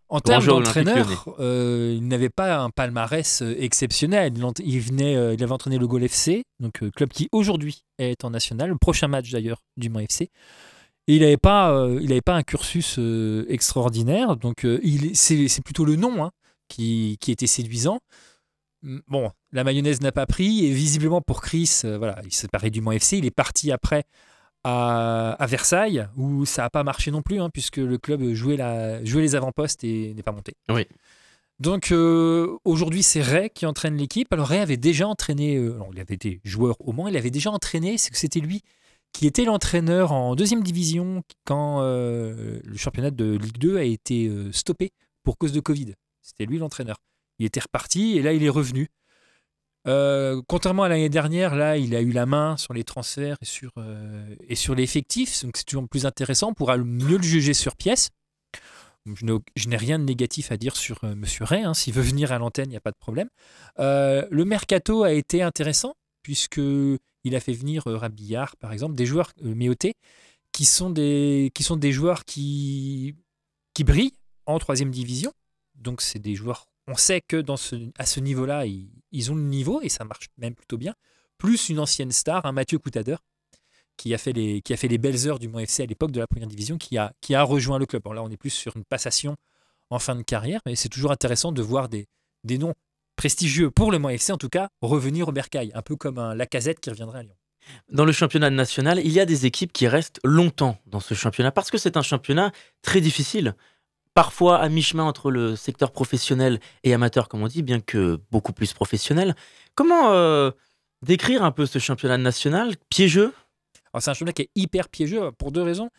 En 0.09 0.21
termes 0.21 0.47
d'entraîneur, 0.47 1.35
euh, 1.41 1.95
il 1.97 2.07
n'avait 2.07 2.31
pas 2.31 2.59
un 2.59 2.71
palmarès 2.71 3.43
euh, 3.43 3.57
exceptionnel. 3.59 4.33
Il, 4.65 4.81
venait, 4.81 5.17
euh, 5.17 5.35
il 5.35 5.43
avait 5.43 5.53
entraîné 5.53 5.79
le 5.79 5.89
Gol 5.89 6.05
FC, 6.05 6.45
donc 6.61 6.83
euh, 6.83 6.91
club 6.91 7.09
qui 7.09 7.29
aujourd'hui 7.33 7.83
est 7.99 8.25
en 8.25 8.31
national, 8.31 8.71
le 8.71 8.77
prochain 8.77 9.09
match 9.09 9.31
d'ailleurs 9.31 9.63
du 9.77 9.89
Mans 9.89 10.01
FC. 10.01 10.31
Et 11.09 11.17
il 11.17 11.23
n'avait 11.23 11.37
pas, 11.37 11.89
il 12.01 12.11
avait 12.11 12.21
pas 12.21 12.35
un 12.35 12.43
cursus 12.43 12.99
extraordinaire, 13.49 14.37
donc 14.37 14.67
c'est 15.15 15.63
plutôt 15.65 15.85
le 15.85 15.95
nom 15.95 16.25
hein, 16.25 16.33
qui, 16.67 17.17
qui 17.21 17.31
était 17.31 17.47
séduisant. 17.47 18.01
Bon, 18.83 19.31
la 19.53 19.63
mayonnaise 19.63 20.01
n'a 20.01 20.11
pas 20.11 20.27
pris 20.27 20.67
et 20.67 20.73
visiblement 20.73 21.21
pour 21.21 21.43
Chris, 21.43 21.83
voilà, 21.85 22.21
il 22.25 22.33
s'est 22.33 22.43
séparé 22.43 22.71
du 22.71 22.81
Mans 22.81 22.91
FC, 22.91 23.19
il 23.19 23.25
est 23.25 23.31
parti 23.31 23.71
après 23.71 24.03
à, 24.69 25.37
à 25.39 25.47
Versailles 25.47 26.09
où 26.17 26.45
ça 26.45 26.63
n'a 26.63 26.71
pas 26.71 26.83
marché 26.83 27.13
non 27.13 27.23
plus 27.23 27.41
hein, 27.41 27.51
puisque 27.51 27.77
le 27.77 27.99
club 27.99 28.33
jouait, 28.33 28.57
la, 28.57 29.05
jouait 29.05 29.23
les 29.23 29.37
avant-postes 29.37 29.85
et 29.85 30.13
n'est 30.13 30.25
pas 30.25 30.33
monté. 30.33 30.55
Oui. 30.69 30.87
Donc 31.61 31.93
euh, 31.93 32.59
aujourd'hui 32.65 33.05
c'est 33.05 33.23
Ray 33.23 33.49
qui 33.51 33.65
entraîne 33.65 33.97
l'équipe. 33.97 34.33
Alors 34.33 34.49
Ray 34.49 34.59
avait 34.59 34.77
déjà 34.77 35.07
entraîné, 35.07 35.57
euh, 35.57 35.79
il 35.93 36.01
avait 36.01 36.15
été 36.15 36.41
joueur 36.45 36.77
au 36.81 36.93
Mans, 36.93 37.07
il 37.07 37.17
avait 37.17 37.31
déjà 37.31 37.51
entraîné, 37.53 37.97
c'est 37.97 38.11
que 38.11 38.19
c'était 38.19 38.41
lui 38.41 38.63
qui 39.13 39.29
était 39.29 39.45
l'entraîneur 39.45 40.11
en 40.11 40.35
deuxième 40.35 40.65
division 40.65 41.23
quand 41.45 41.81
euh, 41.81 42.59
le 42.63 42.77
championnat 42.77 43.13
de 43.13 43.37
Ligue 43.37 43.59
2 43.59 43.79
a 43.79 43.85
été 43.85 44.31
stoppé 44.51 44.91
pour 45.23 45.39
cause 45.39 45.53
de 45.53 45.61
Covid. 45.61 45.95
C'était 46.23 46.45
lui 46.45 46.59
l'entraîneur. 46.59 46.97
Il 47.39 47.47
était 47.47 47.61
reparti 47.61 48.19
et 48.19 48.23
là 48.23 48.33
il 48.33 48.43
est 48.43 48.51
revenu. 48.51 48.89
Euh, 49.87 50.43
contrairement 50.49 50.83
à 50.83 50.89
l'année 50.89 51.09
dernière, 51.09 51.55
là, 51.55 51.77
il 51.77 51.95
a 51.95 52.01
eu 52.01 52.11
la 52.11 52.27
main 52.27 52.57
sur 52.57 52.75
les 52.75 52.83
transferts 52.85 53.37
et 53.41 53.45
sur, 53.45 53.73
euh, 53.79 54.35
et 54.49 54.57
sur 54.57 54.75
l'effectif, 54.75 55.45
donc 55.45 55.57
c'est 55.57 55.65
toujours 55.65 55.89
plus 55.89 56.07
intéressant. 56.07 56.49
On 56.51 56.55
pourra 56.55 56.77
mieux 56.77 57.17
le 57.19 57.23
juger 57.23 57.55
sur 57.55 57.77
pièce. 57.77 58.11
Je 59.07 59.25
n'ai- 59.25 59.77
rien 59.77 60.01
de 60.01 60.05
négatif 60.05 60.51
à 60.51 60.57
dire 60.57 60.75
sur 60.75 61.05
euh, 61.05 61.15
Monsieur 61.15 61.45
Ray. 61.45 61.63
hein. 61.63 61.75
S'il 61.75 61.95
veut 61.95 62.03
venir 62.03 62.33
à 62.33 62.39
l'antenne, 62.39 62.67
il 62.67 62.71
n'y 62.71 62.77
a 62.77 62.81
pas 62.81 62.91
de 62.91 62.97
problème. 62.99 63.29
Euh, 63.79 64.27
le 64.33 64.45
mercato 64.45 65.05
a 65.05 65.13
été 65.13 65.43
intéressant 65.43 65.95
puisque 66.23 66.59
il 66.59 67.37
a 67.37 67.41
fait 67.41 67.53
venir 67.53 67.87
euh, 67.87 67.97
Rabillard, 67.97 68.57
par 68.57 68.73
exemple, 68.73 68.97
des 68.97 69.07
joueurs 69.07 69.31
euh, 69.45 69.55
Méoté, 69.55 69.95
qui 70.51 70.65
sont 70.65 70.91
des 70.91 71.53
qui 71.55 71.63
sont 71.63 71.77
des 71.77 71.93
joueurs 71.93 72.25
qui 72.25 73.15
qui 73.75 73.85
brillent 73.85 74.15
en 74.47 74.59
troisième 74.59 74.91
division. 74.91 75.33
Donc 75.77 76.01
c'est 76.03 76.19
des 76.19 76.35
joueurs. 76.35 76.67
On 76.89 76.97
sait 76.97 77.21
que 77.21 77.43
ce, 77.57 77.91
à 77.99 78.07
ce 78.07 78.21
niveau-là, 78.21 78.65
ils, 78.67 79.33
ont 79.33 79.35
le 79.35 79.43
niveau 79.43 79.81
et 79.83 79.89
ça 79.89 80.05
marche 80.05 80.29
même 80.39 80.55
plutôt 80.55 80.79
bien. 80.79 80.95
Plus 81.39 81.69
une 81.69 81.81
ancienne 81.81 82.13
star, 82.13 82.47
un 82.47 82.53
Mathieu 82.53 82.79
Coutadeur, 82.79 83.23
qui 83.97 84.15
a 84.15 84.19
fait 84.19 84.33
les 84.33 84.99
belles 84.99 85.27
heures 85.29 85.39
du 85.39 85.49
Mont 85.49 85.59
FC 85.59 85.83
à 85.83 85.87
l'époque 85.87 86.13
de 86.13 86.21
la 86.21 86.27
première 86.27 86.49
division, 86.49 86.79
qui 86.79 86.97
a 86.97 87.43
rejoint 87.43 87.79
le 87.79 87.87
club. 87.87 88.03
Là, 88.07 88.23
on 88.23 88.31
est 88.31 88.37
plus 88.37 88.51
sur 88.51 88.77
une 88.77 88.85
passation 88.85 89.37
en 89.91 89.99
fin 89.99 90.15
de 90.15 90.23
carrière, 90.23 90.61
mais 90.67 90.77
c'est 90.77 90.89
toujours 90.89 91.13
intéressant 91.13 91.53
de 91.53 91.63
voir 91.63 91.89
des 91.89 92.07
noms 92.45 92.75
prestigieux 93.17 93.71
pour 93.71 93.91
le 93.91 93.99
Mont 93.99 94.11
FC 94.11 94.33
en 94.33 94.37
tout 94.37 94.49
cas 94.49 94.69
revenir 94.83 95.29
au 95.29 95.33
Bercail, 95.33 95.73
un 95.75 95.83
peu 95.83 95.97
comme 95.97 96.19
un 96.19 96.35
Lacazette 96.35 96.81
qui 96.81 96.91
reviendrait 96.91 97.21
à 97.21 97.23
Lyon. 97.23 97.35
Dans 97.91 98.05
le 98.05 98.13
championnat 98.13 98.51
national, 98.51 99.01
il 99.01 99.11
y 99.11 99.19
a 99.19 99.27
des 99.27 99.45
équipes 99.45 99.73
qui 99.73 99.89
restent 99.89 100.21
longtemps 100.23 100.79
dans 100.87 101.01
ce 101.01 101.15
championnat 101.15 101.51
parce 101.51 101.71
que 101.71 101.79
c'est 101.79 101.97
un 101.97 102.03
championnat 102.03 102.53
très 102.83 103.01
difficile. 103.01 103.57
Parfois 104.17 104.57
à 104.61 104.71
mi-chemin 104.71 105.05
entre 105.05 105.31
le 105.31 105.57
secteur 105.57 105.93
professionnel 105.93 106.59
et 106.85 106.95
amateur, 106.95 107.29
comme 107.29 107.43
on 107.43 107.49
dit, 107.49 107.63
bien 107.63 107.81
que 107.81 108.19
beaucoup 108.31 108.55
plus 108.55 108.73
professionnel. 108.73 109.37
Comment 109.75 110.11
euh, 110.13 110.51
décrire 111.03 111.45
un 111.45 111.51
peu 111.53 111.67
ce 111.67 111.79
championnat 111.79 112.17
national 112.17 112.77
piégeux? 112.89 113.35
C'est 114.01 114.09
un 114.09 114.15
championnat 114.15 114.33
qui 114.33 114.43
est 114.43 114.51
hyper 114.55 114.89
piégeux 114.89 115.33
pour 115.33 115.53
deux 115.53 115.61
raisons. 115.61 115.91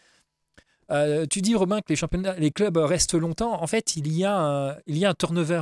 Euh, 0.89 1.27
tu 1.27 1.43
dis 1.43 1.53
Robin 1.53 1.77
que 1.81 1.89
les 1.89 1.95
championnats, 1.95 2.33
les 2.39 2.49
clubs 2.49 2.77
restent 2.77 3.13
longtemps. 3.13 3.61
En 3.61 3.67
fait, 3.67 3.95
il 3.95 4.11
y 4.11 4.25
a 4.25 4.35
un, 4.35 4.75
il 4.87 4.97
y 4.97 5.05
a 5.05 5.11
un 5.11 5.13
turnover. 5.13 5.61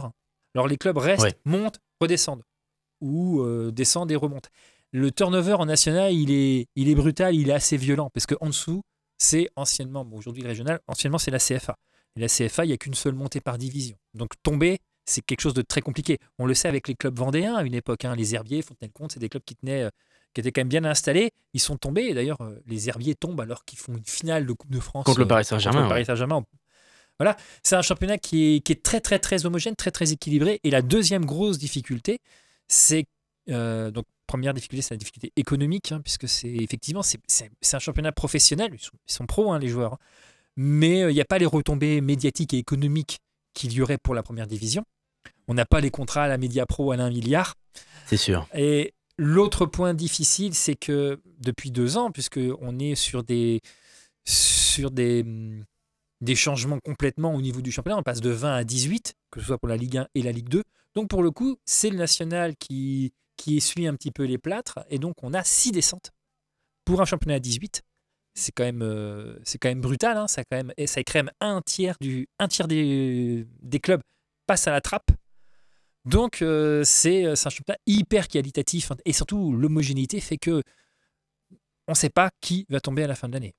Alors 0.53 0.69
les 0.69 0.77
clubs 0.77 0.97
restent, 0.97 1.23
Ouais. 1.23 1.35
montent, 1.43 1.79
redescendent 1.99 2.43
ou 3.01 3.41
euh, 3.41 3.69
descendent 3.71 4.11
et 4.11 4.15
remontent. 4.15 4.49
Le 4.93 5.11
turnover 5.11 5.55
en 5.55 5.65
national, 5.65 6.13
il 6.13 6.31
est, 6.31 6.67
il 6.77 6.87
est 6.87 6.95
brutal, 6.95 7.35
il 7.35 7.49
est 7.49 7.53
assez 7.53 7.75
violent 7.75 8.09
parce 8.13 8.25
qu'en 8.25 8.47
dessous, 8.47 8.81
c'est 9.17 9.49
anciennement, 9.57 10.05
bon, 10.05 10.17
aujourd'hui 10.17 10.41
le 10.43 10.47
régional, 10.47 10.79
anciennement 10.87 11.17
c'est 11.17 11.31
la 11.31 11.39
CFA. 11.39 11.75
Et 12.15 12.21
la 12.21 12.27
CFA, 12.27 12.65
il 12.65 12.69
n'y 12.69 12.73
a 12.73 12.77
qu'une 12.77 12.93
seule 12.93 13.13
montée 13.13 13.41
par 13.41 13.57
division. 13.57 13.97
Donc 14.13 14.31
tomber, 14.43 14.79
c'est 15.05 15.21
quelque 15.21 15.41
chose 15.41 15.53
de 15.53 15.61
très 15.61 15.81
compliqué. 15.81 16.17
On 16.39 16.45
le 16.45 16.53
sait 16.53 16.67
avec 16.67 16.87
les 16.87 16.95
clubs 16.95 17.17
vendéens 17.17 17.55
à 17.55 17.63
une 17.63 17.73
époque. 17.73 18.05
hein, 18.05 18.15
les 18.15 18.35
Herbiers, 18.35 18.61
Fontenay-le-Comte, 18.61 19.11
c'est 19.13 19.19
des 19.19 19.29
clubs 19.29 19.43
qui 19.43 19.55
tenaient, 19.55 19.83
euh, 19.83 19.89
qui 20.33 20.41
étaient 20.41 20.51
quand 20.51 20.61
même 20.61 20.69
bien 20.69 20.85
installés. 20.85 21.31
Ils 21.53 21.59
sont 21.59 21.77
tombés. 21.77 22.03
Et 22.03 22.13
d'ailleurs, 22.13 22.41
euh, 22.41 22.59
les 22.65 22.89
Herbiers 22.89 23.15
tombent 23.15 23.41
alors 23.41 23.65
qu'ils 23.65 23.79
font 23.79 23.95
une 23.95 24.05
finale 24.05 24.45
de 24.45 24.53
Coupe 24.53 24.71
de 24.71 24.79
France 24.79 25.05
contre 25.05 25.19
le 25.19 25.25
euh, 25.25 25.27
Paris 25.27 25.43
contre 25.43 25.49
Saint-Germain 25.61 25.83
le 25.83 25.89
Paris 25.89 26.05
Saint-Germain. 26.05 26.43
Voilà, 27.19 27.37
c'est 27.63 27.75
un 27.75 27.81
championnat 27.81 28.17
qui 28.17 28.55
est, 28.55 28.59
qui 28.59 28.73
est 28.73 28.83
très 28.83 28.99
très 28.99 29.19
très 29.19 29.45
homogène, 29.45 29.75
très 29.75 29.91
très 29.91 30.11
équilibré. 30.11 30.59
Et 30.63 30.69
la 30.69 30.81
deuxième 30.81 31.25
grosse 31.25 31.57
difficulté, 31.57 32.19
c'est 32.67 33.05
euh, 33.49 33.91
donc 33.91 34.05
première 34.27 34.53
difficulté, 34.53 34.81
c'est 34.81 34.93
la 34.93 34.97
difficulté 34.97 35.31
économique, 35.35 35.91
hein, 35.91 36.01
puisque 36.01 36.27
c'est 36.27 36.49
effectivement 36.49 37.03
c'est, 37.03 37.19
un 37.73 37.79
championnat 37.79 38.11
professionnel. 38.11 38.71
Ils 38.73 38.79
sont, 38.79 38.97
ils 39.07 39.13
sont 39.13 39.25
pros 39.25 39.51
hein, 39.53 39.59
les 39.59 39.67
joueurs, 39.69 39.93
hein. 39.93 39.99
Mais 40.55 41.03
euh, 41.03 41.11
il 41.11 41.13
n'y 41.13 41.21
a 41.21 41.25
pas 41.25 41.37
les 41.37 41.45
retombées 41.45 42.01
médiatiques 42.01 42.53
et 42.53 42.57
économiques 42.57 43.19
qu'il 43.53 43.73
y 43.73 43.81
aurait 43.81 43.97
pour 43.97 44.15
la 44.15 44.23
première 44.23 44.47
division. 44.47 44.83
On 45.47 45.53
n'a 45.53 45.65
pas 45.65 45.79
les 45.79 45.91
contrats 45.91 46.23
à 46.23 46.27
la 46.27 46.37
Média 46.37 46.65
Pro 46.65 46.91
à 46.91 46.97
l'un 46.97 47.09
milliard. 47.09 47.55
C'est 48.05 48.17
sûr. 48.17 48.47
Et 48.53 48.93
l'autre 49.17 49.65
point 49.65 49.93
difficile, 49.93 50.53
c'est 50.53 50.75
que 50.75 51.19
depuis 51.39 51.71
deux 51.71 51.97
ans, 51.97 52.11
puisque 52.11 52.39
on 52.61 52.79
est 52.79 52.95
sur 52.95 53.23
des 53.23 53.61
sur 54.27 54.89
des, 54.89 55.23
des 56.21 56.35
changements 56.35 56.79
complètement 56.79 57.35
au 57.35 57.41
niveau 57.41 57.61
du 57.61 57.71
championnat, 57.71 57.97
on 57.97 58.03
passe 58.03 58.21
de 58.21 58.31
20 58.31 58.55
à 58.55 58.63
18, 58.63 59.13
que 59.29 59.39
ce 59.39 59.45
soit 59.45 59.57
pour 59.59 59.69
la 59.69 59.77
Ligue 59.77 59.97
1 59.97 60.07
et 60.15 60.23
la 60.23 60.31
Ligue 60.31 60.49
2. 60.49 60.63
Donc 60.95 61.09
pour 61.09 61.21
le 61.21 61.31
coup, 61.31 61.57
c'est 61.65 61.89
le 61.89 61.97
national 61.97 62.55
qui 62.57 63.13
qui 63.37 63.57
essuie 63.57 63.85
un 63.85 63.95
petit 63.95 64.11
peu 64.11 64.23
les 64.23 64.37
plâtres, 64.37 64.79
et 64.89 64.97
donc 64.97 65.21
on 65.21 65.33
a 65.33 65.43
six 65.43 65.71
descentes 65.71 66.11
pour 66.85 67.01
un 67.01 67.05
championnat 67.05 67.35
à 67.35 67.39
18. 67.39 67.81
C'est 68.37 68.51
quand 68.51 68.65
même 68.65 68.81
euh, 68.81 69.37
c'est 69.43 69.57
quand 69.57 69.69
même 69.69 69.81
brutal, 69.81 70.17
hein, 70.17 70.27
ça 70.27 70.43
quand 70.43 70.57
même 70.57 70.73
et 70.77 70.87
ça 70.87 71.01
un 71.39 71.61
tiers 71.61 71.95
du 72.01 72.27
un 72.37 72.47
tiers 72.49 72.67
des, 72.67 73.47
des 73.61 73.79
clubs 73.79 74.01
passe 74.45 74.67
à 74.67 74.71
la 74.71 74.81
trappe. 74.81 75.09
Donc 76.03 76.41
euh, 76.41 76.83
c'est 76.83 77.35
c'est 77.35 77.47
un 77.47 77.49
championnat 77.49 77.79
hyper 77.87 78.27
qualitatif 78.27 78.91
hein, 78.91 78.97
et 79.05 79.13
surtout 79.13 79.55
l'homogénéité 79.55 80.19
fait 80.19 80.37
que 80.37 80.61
on 81.87 81.91
ne 81.93 81.95
sait 81.95 82.09
pas 82.09 82.29
qui 82.41 82.65
va 82.69 82.79
tomber 82.79 83.03
à 83.03 83.07
la 83.07 83.15
fin 83.15 83.27
de 83.29 83.33
l'année. 83.33 83.53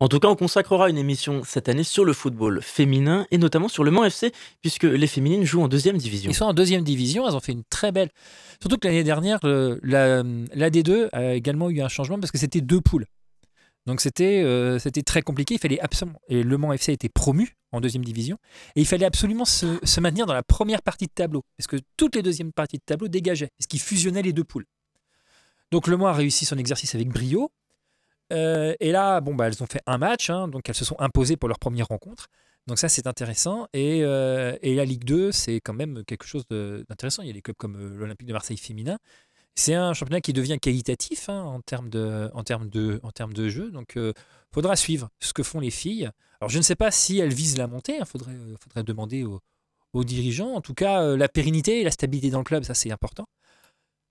En 0.00 0.08
tout 0.08 0.20
cas, 0.20 0.28
on 0.28 0.36
consacrera 0.36 0.88
une 0.88 0.98
émission 0.98 1.42
cette 1.44 1.68
année 1.68 1.82
sur 1.82 2.04
le 2.04 2.12
football 2.12 2.62
féminin 2.62 3.26
et 3.32 3.38
notamment 3.38 3.68
sur 3.68 3.82
le 3.82 3.90
Mans 3.90 4.04
FC, 4.04 4.32
puisque 4.60 4.84
les 4.84 5.06
féminines 5.08 5.44
jouent 5.44 5.62
en 5.62 5.68
deuxième 5.68 5.98
division. 5.98 6.30
Ils 6.30 6.34
sont 6.34 6.44
en 6.44 6.54
deuxième 6.54 6.84
division, 6.84 7.26
elles 7.28 7.34
ont 7.34 7.40
fait 7.40 7.52
une 7.52 7.64
très 7.68 7.90
belle. 7.90 8.08
Surtout 8.60 8.76
que 8.78 8.86
l'année 8.86 9.02
dernière, 9.02 9.40
le- 9.42 9.80
la, 9.82 10.22
la 10.54 10.70
D2 10.70 11.08
a 11.12 11.34
également 11.34 11.70
eu 11.70 11.80
un 11.82 11.88
changement 11.88 12.20
parce 12.20 12.30
que 12.30 12.38
c'était 12.38 12.60
deux 12.60 12.80
poules. 12.80 13.06
Donc 13.86 14.00
c'était 14.00 14.42
euh, 14.42 14.78
c'était 14.78 15.02
très 15.02 15.22
compliqué. 15.22 15.54
Il 15.54 15.60
fallait 15.60 15.80
absolument. 15.80 16.20
Et 16.28 16.42
Le 16.42 16.58
Mans 16.58 16.72
FC 16.72 16.92
a 16.92 16.94
été 16.94 17.08
promu 17.08 17.56
en 17.72 17.80
deuxième 17.80 18.04
division. 18.04 18.38
Et 18.76 18.80
il 18.80 18.86
fallait 18.86 19.06
absolument 19.06 19.44
se, 19.44 20.00
maintenir 20.00 20.26
dans 20.26 20.34
la 20.34 20.42
première 20.42 20.82
partie 20.82 21.06
de 21.06 21.12
tableau. 21.12 21.44
Parce 21.56 21.66
que 21.66 21.76
toutes 21.96 22.14
les 22.14 22.22
deuxièmes 22.22 22.52
parties 22.52 22.78
de 22.78 22.82
tableau 22.84 23.08
dégageaient. 23.08 23.50
Ce 23.60 23.66
qui 23.66 23.78
fusionnait 23.78 24.22
les 24.22 24.32
deux 24.32 24.44
poules. 24.44 24.66
Donc 25.70 25.86
Le 25.86 25.96
Mans 25.96 26.06
a 26.06 26.12
réussi 26.12 26.44
son 26.44 26.58
exercice 26.58 26.94
avec 26.94 27.08
brio. 27.08 27.50
Euh, 28.32 28.74
et 28.80 28.92
là, 28.92 29.20
bon, 29.20 29.34
bah, 29.34 29.46
elles 29.46 29.62
ont 29.62 29.66
fait 29.66 29.80
un 29.86 29.98
match, 29.98 30.28
hein, 30.28 30.48
donc 30.48 30.68
elles 30.68 30.74
se 30.74 30.84
sont 30.84 30.96
imposées 30.98 31.36
pour 31.36 31.48
leur 31.48 31.58
première 31.58 31.88
rencontre. 31.88 32.26
Donc 32.66 32.78
ça, 32.78 32.90
c'est 32.90 33.06
intéressant. 33.06 33.66
Et, 33.72 34.00
euh, 34.02 34.54
et, 34.60 34.74
la 34.74 34.84
Ligue 34.84 35.04
2, 35.04 35.32
c'est 35.32 35.56
quand 35.56 35.72
même 35.72 36.04
quelque 36.04 36.26
chose 36.26 36.44
d'intéressant. 36.48 37.22
Il 37.22 37.28
y 37.28 37.30
a 37.30 37.32
des 37.32 37.40
clubs 37.40 37.56
comme 37.56 37.78
l'Olympique 37.96 38.28
de 38.28 38.34
Marseille 38.34 38.58
féminin. 38.58 38.98
C'est 39.58 39.74
un 39.74 39.92
championnat 39.92 40.20
qui 40.20 40.32
devient 40.32 40.58
qualitatif 40.60 41.28
hein, 41.28 41.42
en, 41.42 41.60
termes 41.60 41.90
de, 41.90 42.30
en, 42.32 42.44
termes 42.44 42.68
de, 42.68 43.00
en 43.02 43.10
termes 43.10 43.32
de 43.32 43.48
jeu. 43.48 43.72
Donc, 43.72 43.94
il 43.96 44.12
faudra 44.54 44.76
suivre 44.76 45.08
ce 45.18 45.32
que 45.32 45.42
font 45.42 45.58
les 45.58 45.72
filles. 45.72 46.08
Alors, 46.40 46.48
je 46.48 46.58
ne 46.58 46.62
sais 46.62 46.76
pas 46.76 46.92
si 46.92 47.18
elles 47.18 47.34
visent 47.34 47.58
la 47.58 47.66
montée. 47.66 47.96
Il 47.98 48.06
faudrait, 48.06 48.36
faudrait 48.62 48.84
demander 48.84 49.24
aux, 49.24 49.40
aux, 49.94 50.04
dirigeants. 50.04 50.54
En 50.54 50.60
tout 50.60 50.74
cas, 50.74 51.16
la 51.16 51.28
pérennité 51.28 51.80
et 51.80 51.84
la 51.84 51.90
stabilité 51.90 52.30
dans 52.30 52.38
le 52.38 52.44
club, 52.44 52.62
ça, 52.62 52.74
c'est 52.74 52.92
important. 52.92 53.26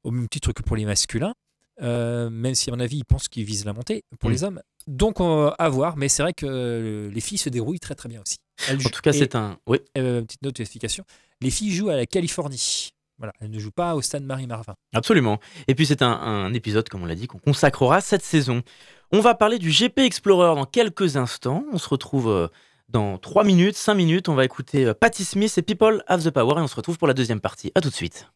Au 0.03 0.11
même 0.11 0.27
titre 0.27 0.51
que 0.51 0.63
pour 0.63 0.75
les 0.75 0.83
masculins. 0.83 1.33
Euh, 1.81 2.29
même 2.29 2.55
si 2.55 2.71
à 2.71 2.73
mon 2.73 2.79
avis 2.79 2.97
ils 2.97 3.05
pensent 3.05 3.27
qu'ils 3.27 3.43
visent 3.43 3.65
la 3.65 3.73
montée 3.73 4.03
pour 4.19 4.29
mm. 4.29 4.33
les 4.33 4.43
hommes. 4.43 4.61
Donc 4.87 5.17
à 5.19 5.69
voir, 5.69 5.95
mais 5.97 6.09
c'est 6.09 6.23
vrai 6.23 6.33
que 6.33 7.09
les 7.13 7.21
filles 7.21 7.37
se 7.37 7.49
dérouillent 7.49 7.79
très 7.79 7.93
très 7.93 8.09
bien 8.09 8.21
aussi. 8.21 8.37
en 8.71 8.77
tout 8.77 9.01
cas, 9.01 9.13
c'est 9.13 9.35
un. 9.35 9.59
Oui. 9.67 9.79
Euh, 9.97 10.23
petite 10.23 10.41
note 10.41 10.55
d'explication. 10.55 11.03
Les 11.41 11.51
filles 11.51 11.71
jouent 11.71 11.89
à 11.89 11.95
la 11.95 12.05
Californie. 12.05 12.93
Elles 13.39 13.49
ne 13.49 13.59
jouent 13.59 13.71
pas 13.71 13.95
au 13.95 14.01
stade 14.01 14.23
Marie-Marvin. 14.23 14.75
Absolument. 14.93 15.39
Et 15.67 15.75
puis 15.75 15.85
c'est 15.85 16.01
un, 16.01 16.53
épisode, 16.53 16.87
comme 16.89 17.03
on 17.03 17.05
l'a 17.05 17.15
dit, 17.15 17.27
qu'on 17.27 17.39
consacrera 17.39 18.01
cette 18.01 18.23
saison. 18.23 18.61
On 19.11 19.19
va 19.19 19.35
parler 19.35 19.59
du 19.59 19.71
GP 19.71 19.99
Explorer 19.99 20.55
dans 20.55 20.65
quelques 20.65 21.17
instants. 21.17 21.63
On 21.71 21.77
se 21.77 21.89
retrouve 21.89 22.29
euh, 22.29 22.47
dans 22.89 23.17
3 23.17 23.43
minutes, 23.43 23.75
5 23.75 23.95
minutes. 23.95 24.29
On 24.29 24.35
va 24.35 24.45
écouter 24.45 24.93
Patti 24.93 25.25
Smith 25.25 25.57
et 25.57 25.61
People 25.61 26.03
Have 26.07 26.23
the 26.23 26.29
Power 26.29 26.55
et 26.57 26.61
on 26.61 26.67
se 26.67 26.75
retrouve 26.75 26.97
pour 26.97 27.07
la 27.07 27.13
deuxième 27.13 27.41
partie. 27.41 27.71
A 27.75 27.81
tout 27.81 27.89
de 27.89 27.95
suite. 27.95 28.27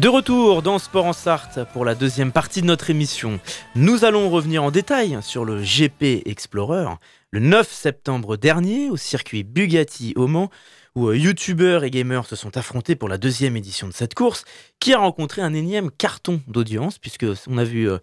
De 0.00 0.08
retour 0.08 0.62
dans 0.62 0.78
Sport 0.78 1.04
en 1.04 1.12
Sarthe 1.12 1.58
pour 1.74 1.84
la 1.84 1.94
deuxième 1.94 2.32
partie 2.32 2.62
de 2.62 2.66
notre 2.66 2.88
émission. 2.88 3.38
Nous 3.74 4.06
allons 4.06 4.30
revenir 4.30 4.64
en 4.64 4.70
détail 4.70 5.18
sur 5.20 5.44
le 5.44 5.60
GP 5.60 6.26
Explorer. 6.26 6.86
Le 7.32 7.40
9 7.40 7.70
septembre 7.70 8.38
dernier, 8.38 8.88
au 8.88 8.96
circuit 8.96 9.44
Bugatti 9.44 10.14
au 10.16 10.26
Mans, 10.26 10.48
où 10.96 11.08
euh, 11.08 11.16
youtubeurs 11.16 11.84
et 11.84 11.90
gamers 11.90 12.26
se 12.26 12.36
sont 12.36 12.56
affrontés 12.56 12.96
pour 12.96 13.08
la 13.08 13.18
deuxième 13.18 13.56
édition 13.56 13.86
de 13.88 13.92
cette 13.92 14.14
course, 14.14 14.44
qui 14.80 14.92
a 14.92 14.98
rencontré 14.98 15.42
un 15.42 15.54
énième 15.54 15.90
carton 15.90 16.40
d'audience, 16.48 16.98
puisque 16.98 17.26
on 17.48 17.58
a 17.58 17.64
vu 17.64 17.88
euh, 17.88 17.98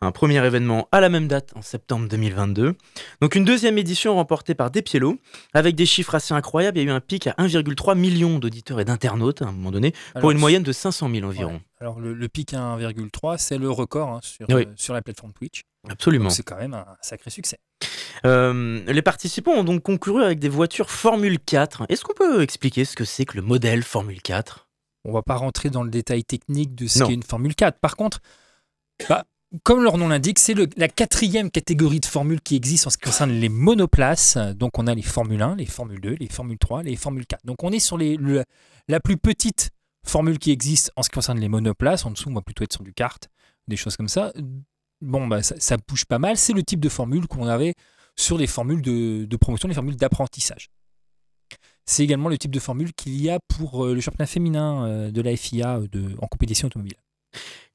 un 0.00 0.12
premier 0.12 0.44
événement 0.44 0.88
à 0.92 1.00
la 1.00 1.08
même 1.08 1.26
date 1.26 1.50
en 1.56 1.62
septembre 1.62 2.08
2022. 2.08 2.74
Donc 3.20 3.34
une 3.34 3.44
deuxième 3.44 3.78
édition 3.78 4.14
remportée 4.14 4.54
par 4.54 4.70
Despiello, 4.70 5.18
avec 5.54 5.74
des 5.74 5.86
chiffres 5.86 6.14
assez 6.14 6.34
incroyables. 6.34 6.78
Il 6.78 6.84
y 6.84 6.86
a 6.86 6.92
eu 6.92 6.94
un 6.94 7.00
pic 7.00 7.26
à 7.26 7.32
1,3 7.32 7.96
million 7.98 8.38
d'auditeurs 8.38 8.78
et 8.80 8.84
d'internautes 8.84 9.42
à 9.42 9.46
un 9.46 9.52
moment 9.52 9.70
donné, 9.72 9.92
pour 10.20 10.30
une 10.30 10.38
moyenne 10.38 10.62
de 10.62 10.72
500 10.72 11.10
000 11.10 11.26
environ. 11.26 11.52
Ouais. 11.54 11.60
Alors 11.80 11.98
le, 12.00 12.12
le 12.14 12.28
pic 12.28 12.54
à 12.54 12.76
1,3, 12.76 13.38
c'est 13.38 13.58
le 13.58 13.70
record 13.70 14.08
hein, 14.10 14.20
sur, 14.22 14.46
Oui. 14.50 14.62
euh, 14.66 14.72
sur 14.76 14.94
la 14.94 15.02
plateforme 15.02 15.32
Twitch. 15.32 15.62
Absolument. 15.88 16.30
C'est 16.30 16.42
quand 16.42 16.56
même 16.56 16.74
un 16.74 16.84
sacré 17.00 17.30
succès. 17.30 17.58
Euh, 18.24 18.82
les 18.86 19.02
participants 19.02 19.52
ont 19.52 19.64
donc 19.64 19.82
concouru 19.82 20.22
avec 20.22 20.38
des 20.38 20.48
voitures 20.48 20.90
Formule 20.90 21.38
4. 21.38 21.86
Est-ce 21.88 22.02
qu'on 22.02 22.14
peut 22.14 22.42
expliquer 22.42 22.84
ce 22.84 22.94
que 22.96 23.04
c'est 23.04 23.24
que 23.24 23.36
le 23.36 23.42
modèle 23.42 23.82
Formule 23.82 24.20
4 24.22 24.68
On 25.04 25.12
va 25.12 25.22
pas 25.22 25.36
rentrer 25.36 25.70
dans 25.70 25.82
le 25.82 25.90
détail 25.90 26.24
technique 26.24 26.74
de 26.74 26.86
ce 26.86 27.00
qu'est 27.06 27.14
une 27.14 27.22
Formule 27.22 27.54
4. 27.54 27.78
Par 27.80 27.96
contre, 27.96 28.20
bah, 29.08 29.24
comme 29.62 29.82
leur 29.82 29.96
nom 29.96 30.08
l'indique, 30.08 30.38
c'est 30.38 30.54
la 30.76 30.88
quatrième 30.88 31.50
catégorie 31.50 32.00
de 32.00 32.06
Formule 32.06 32.40
qui 32.40 32.56
existe 32.56 32.86
en 32.86 32.90
ce 32.90 32.98
qui 32.98 33.04
concerne 33.04 33.30
les 33.32 33.48
monoplaces. 33.48 34.36
Donc 34.36 34.78
on 34.78 34.86
a 34.86 34.94
les 34.94 35.02
Formule 35.02 35.40
1, 35.42 35.56
les 35.56 35.66
Formule 35.66 36.00
2, 36.00 36.16
les 36.20 36.28
Formule 36.28 36.58
3, 36.58 36.82
les 36.82 36.96
Formule 36.96 37.26
4. 37.26 37.46
Donc 37.46 37.62
on 37.62 37.70
est 37.72 37.78
sur 37.78 37.96
les, 37.96 38.16
le- 38.16 38.44
la 38.88 39.00
plus 39.00 39.16
petite 39.16 39.70
formule 40.04 40.38
qui 40.38 40.50
existe 40.50 40.90
en 40.96 41.02
ce 41.02 41.08
qui 41.10 41.14
concerne 41.14 41.38
les 41.38 41.48
monoplaces. 41.48 42.04
En 42.06 42.10
dessous, 42.10 42.28
on 42.30 42.34
va 42.34 42.42
plutôt 42.42 42.64
être 42.64 42.72
sur 42.72 42.82
du 42.82 42.92
kart, 42.92 43.28
des 43.68 43.76
choses 43.76 43.96
comme 43.96 44.08
ça. 44.08 44.32
Bon, 45.00 45.26
bah, 45.28 45.42
ça, 45.42 45.54
ça 45.58 45.76
bouge 45.86 46.04
pas 46.06 46.18
mal. 46.18 46.36
C'est 46.36 46.52
le 46.52 46.62
type 46.62 46.80
de 46.80 46.88
formule 46.88 47.26
qu'on 47.28 47.46
avait 47.46 47.74
sur 48.18 48.36
les 48.36 48.46
formules 48.46 48.82
de, 48.82 49.24
de 49.24 49.36
promotion, 49.36 49.68
les 49.68 49.74
formules 49.74 49.96
d'apprentissage. 49.96 50.68
C'est 51.86 52.04
également 52.04 52.28
le 52.28 52.36
type 52.36 52.50
de 52.50 52.58
formule 52.60 52.92
qu'il 52.92 53.18
y 53.20 53.30
a 53.30 53.38
pour 53.48 53.86
euh, 53.86 53.94
le 53.94 54.00
championnat 54.00 54.26
féminin 54.26 54.86
euh, 54.86 55.10
de 55.10 55.22
la 55.22 55.34
FIA 55.36 55.78
euh, 55.78 55.88
de, 55.90 56.04
en 56.20 56.26
compétition 56.26 56.66
automobile. 56.66 56.96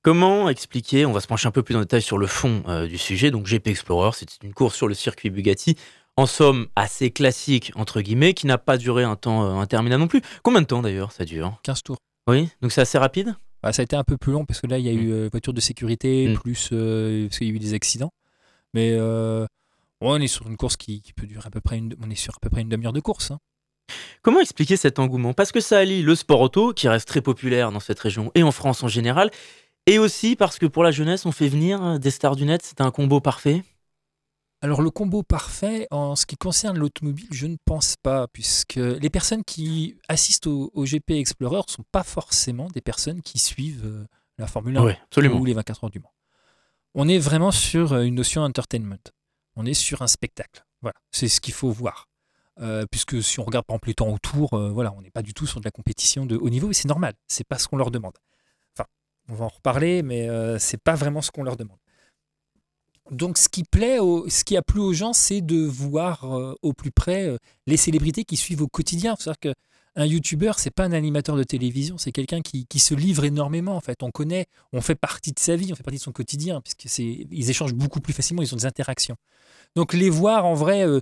Comment 0.02 0.50
expliquer, 0.50 1.06
on 1.06 1.14
va 1.14 1.22
se 1.22 1.28
pencher 1.28 1.48
un 1.48 1.52
peu 1.52 1.64
plus 1.64 1.76
en 1.76 1.80
détail 1.80 2.02
sur 2.02 2.18
le 2.18 2.28
fond 2.28 2.62
euh, 2.68 2.88
du 2.88 2.98
sujet, 2.98 3.32
donc 3.32 3.46
GP 3.48 3.68
Explorer, 3.70 4.12
c'est 4.14 4.28
une 4.44 4.54
course 4.54 4.76
sur 4.76 4.88
le 4.88 4.94
circuit 4.94 5.30
Bugatti, 5.30 5.78
en 6.18 6.26
somme 6.26 6.68
assez 6.76 7.10
classique, 7.10 7.72
entre 7.76 8.02
guillemets, 8.02 8.34
qui 8.34 8.46
n'a 8.46 8.58
pas 8.58 8.78
duré 8.78 9.04
un 9.04 9.16
temps 9.16 9.44
euh, 9.46 9.54
interminable 9.62 10.02
non 10.02 10.08
plus. 10.08 10.22
Combien 10.44 10.62
de 10.62 10.68
temps 10.68 10.82
d'ailleurs 10.82 11.12
ça 11.14 11.24
dure? 11.26 11.60
15 11.64 11.82
tours. 11.84 11.98
Oui, 12.28 12.50
donc 12.62 12.72
c'est 12.72 12.82
assez 12.82 12.98
rapide? 12.98 13.36
Ah, 13.64 13.72
ça 13.72 13.82
a 13.82 13.84
été 13.84 13.96
un 13.96 14.04
peu 14.04 14.18
plus 14.18 14.34
long 14.34 14.46
parce 14.46 14.60
que 14.60 14.68
là, 14.68 14.78
il 14.78 14.86
y 14.86 14.90
a 14.90 14.94
Mm. 14.94 14.98
eu 15.00 15.12
euh, 15.14 15.30
voiture 15.32 15.54
de 15.54 15.62
sécurité, 15.62 16.28
Mm. 16.28 16.34
plus 16.38 16.70
parce 16.70 17.38
qu'il 17.40 17.48
y 17.48 17.52
a 17.52 17.54
eu 17.54 17.60
des 17.60 17.74
accidents. 17.74 18.12
Mais 18.74 18.92
on 20.12 20.20
est 20.22 20.28
sur 20.28 20.48
une 20.48 20.58
course 20.58 20.78
qui, 20.78 21.02
qui 21.02 21.14
peut 21.14 21.26
durer 21.28 21.48
à 21.48 21.50
peu 21.50 21.62
près 21.62 21.78
une, 21.78 21.96
on 22.02 22.10
est 22.10 22.16
sur 22.16 22.36
à 22.36 22.40
peu 22.42 22.50
près 22.50 22.62
une 22.62 22.70
demi-heure 22.70 22.94
de 22.94 23.00
course. 23.00 23.32
hein. 23.32 23.40
Comment 24.22 24.40
expliquer 24.40 24.78
cet 24.78 25.00
engouement? 25.00 25.34
Parce 25.34 25.52
que 25.52 25.60
ça 25.60 25.78
allie 25.80 26.02
le 26.02 26.16
sport 26.16 26.40
auto, 26.42 26.74
qui 26.74 26.88
reste 26.88 27.08
très 27.08 27.22
populaire 27.22 27.72
dans 27.72 27.80
cette 27.82 28.00
région 28.00 28.32
et 28.36 28.44
en 28.44 28.52
France 28.52 28.84
en 28.84 28.88
général, 28.88 29.30
et 29.86 30.00
aussi 30.00 30.36
parce 30.36 30.58
que 30.60 30.66
pour 30.66 30.84
la 30.84 30.92
jeunesse, 30.92 31.26
on 31.26 31.32
fait 31.32 31.50
venir 31.50 32.00
des 32.00 32.12
stars 32.12 32.36
du 32.38 32.46
net, 32.46 32.62
c'est 32.64 32.80
un 32.82 32.92
combo 32.92 33.20
parfait? 33.20 33.64
Alors 34.62 34.82
le 34.82 34.90
combo 34.90 35.24
parfait 35.24 35.88
en 35.92 36.16
ce 36.16 36.26
qui 36.26 36.38
concerne 36.38 36.78
l'automobile, 36.78 37.28
je 37.32 37.48
ne 37.48 37.58
pense 37.66 37.98
pas, 38.02 38.28
puisque 38.30 38.76
les 38.76 39.10
personnes 39.10 39.44
qui 39.44 39.98
assistent 40.08 40.48
au, 40.48 40.72
au 40.74 40.86
GP 40.86 41.12
Explorer 41.12 41.58
ne 41.68 41.72
sont 41.72 41.84
pas 41.92 42.04
forcément 42.04 42.70
des 42.70 42.80
personnes 42.80 43.22
qui 43.22 43.40
suivent 43.40 43.84
euh, 43.84 44.06
la 44.38 44.48
Formule 44.48 44.78
1 44.78 44.84
Oui, 44.86 44.94
absolument. 45.04 45.38
ou 45.40 45.44
les 45.44 45.54
24 45.54 45.84
heures 45.84 45.90
du 45.90 46.00
Mans. 46.00 46.14
On 46.96 47.10
est 47.10 47.18
vraiment 47.20 47.52
sur 47.52 47.92
euh, 47.92 48.04
une 48.04 48.16
notion 48.16 48.42
entertainment. 48.44 48.96
On 49.56 49.66
est 49.66 49.74
sur 49.74 50.02
un 50.02 50.08
spectacle. 50.08 50.66
Voilà, 50.82 50.96
c'est 51.12 51.28
ce 51.28 51.42
qu'il 51.42 51.54
faut 51.54 51.72
voir. 51.72 52.08
Euh, 52.60 52.86
puisque 52.90 53.24
si 53.24 53.40
on 53.40 53.44
regarde 53.44 53.66
par 53.66 53.76
exemple 53.76 53.88
les 53.88 53.94
temps 53.96 54.10
autour, 54.10 54.54
euh, 54.54 54.72
on 54.96 55.02
n'est 55.02 55.10
pas 55.10 55.24
du 55.24 55.34
tout 55.34 55.48
sur 55.48 55.60
de 55.60 55.66
la 55.66 55.72
compétition 55.72 56.26
de 56.26 56.38
haut 56.38 56.50
niveau 56.50 56.70
et 56.70 56.74
c'est 56.74 56.88
normal. 56.88 57.14
C'est 57.28 57.48
pas 57.48 57.58
ce 57.58 57.68
qu'on 57.68 57.78
leur 57.78 57.90
demande. 57.90 58.14
Enfin, 58.76 58.88
on 59.30 59.34
va 59.34 59.46
en 59.46 59.50
reparler, 59.50 60.04
mais 60.04 60.30
euh, 60.30 60.60
c'est 60.60 60.82
pas 60.82 60.96
vraiment 60.96 61.22
ce 61.22 61.32
qu'on 61.32 61.44
leur 61.44 61.58
demande. 61.58 61.78
Donc, 63.12 63.38
ce 63.38 63.50
qui 63.50 63.64
plaît, 63.64 63.98
ce 63.98 64.44
qui 64.44 64.56
a 64.56 64.62
plu 64.62 64.80
aux 64.80 64.94
gens, 64.94 65.14
c'est 65.14 65.42
de 65.42 65.66
voir 65.66 66.24
euh, 66.26 66.56
au 66.62 66.74
plus 66.74 66.92
près 66.92 67.38
les 67.68 67.76
célébrités 67.76 68.24
qui 68.24 68.38
suivent 68.38 68.62
au 68.62 68.68
quotidien. 68.68 69.16
C'est-à-dire 69.20 69.54
qu'un 69.96 70.06
youtubeur, 70.06 70.60
c'est 70.60 70.72
pas 70.72 70.84
un 70.86 70.92
animateur 70.92 71.36
de 71.36 71.44
télévision, 71.44 71.98
c'est 71.98 72.12
quelqu'un 72.12 72.42
qui, 72.42 72.66
qui 72.66 72.80
se 72.80 72.94
livre 72.94 73.24
énormément. 73.26 73.76
En 73.76 73.82
fait, 73.82 74.04
on 74.04 74.12
connaît, 74.12 74.46
on 74.72 74.82
fait 74.82 74.96
partie 74.96 75.32
de 75.32 75.40
sa 75.40 75.56
vie, 75.56 75.72
on 75.72 75.76
fait 75.76 75.84
partie 75.84 75.98
de 76.00 76.04
son 76.04 76.12
quotidien, 76.12 76.62
puisque 76.62 76.84
c'est, 76.86 77.28
ils 77.32 77.50
échangent 77.50 77.74
beaucoup 77.74 78.00
plus 78.02 78.14
facilement, 78.14 78.42
ils 78.42 78.54
ont 78.54 78.58
des 78.58 78.66
interactions. 78.66 79.16
Donc, 79.76 79.94
les 79.94 80.10
voir 80.10 80.46
en 80.46 80.54
vrai 80.54 80.86
euh, 80.88 81.00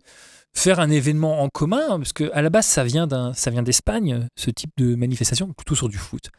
faire 0.54 0.80
un 0.80 0.90
événement 0.90 1.42
en 1.42 1.50
commun, 1.50 1.98
parce 1.98 2.14
que 2.14 2.30
à 2.34 2.42
la 2.42 2.50
base, 2.50 2.66
ça 2.66 2.84
vient 2.84 3.08
d'un, 3.08 3.34
ça 3.34 3.52
vient 3.52 3.64
d'Espagne, 3.64 4.28
ce 4.38 4.50
type 4.52 4.72
de 4.78 4.96
manifestation, 4.96 5.52
plutôt 5.54 5.76
sur 5.76 5.90
du 5.90 5.98
foot. 5.98 6.30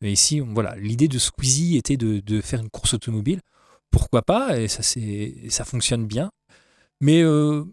Mais 0.00 0.12
ici, 0.12 0.40
on- 0.40 0.52
voilà, 0.54 0.76
l'idée 0.76 1.08
de 1.08 1.18
Squeezie 1.18 1.76
était 1.76 1.96
de, 1.96 2.20
de 2.20 2.40
faire 2.40 2.60
une 2.60 2.70
course 2.70 2.94
automobile 2.94 3.40
pourquoi 3.92 4.22
pas? 4.22 4.56
Et 4.60 4.68
ça 4.68 4.82
c'est 4.84 5.34
ça 5.48 5.64
fonctionne 5.64 6.06
bien 6.06 6.30
mais 7.00 7.22
euh, 7.22 7.64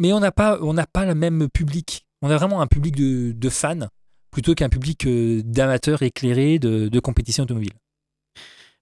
mais 0.00 0.12
on 0.12 0.18
n'a 0.18 0.32
pas 0.32 0.58
on 0.62 0.74
n'a 0.74 0.86
pas 0.86 1.04
le 1.06 1.14
même 1.14 1.48
public 1.48 2.06
on 2.24 2.30
a 2.30 2.36
vraiment 2.38 2.62
un 2.62 2.66
public 2.66 2.96
de, 2.96 3.48
fans 3.50 3.86
plutôt 4.30 4.54
qu'un 4.54 4.70
public 4.70 5.06
euh, 5.06 5.42
d'amateurs 5.44 6.02
éclairés 6.02 6.58
de, 6.58 6.88
de 6.88 7.00
compétition 7.00 7.44
automobile 7.44 7.74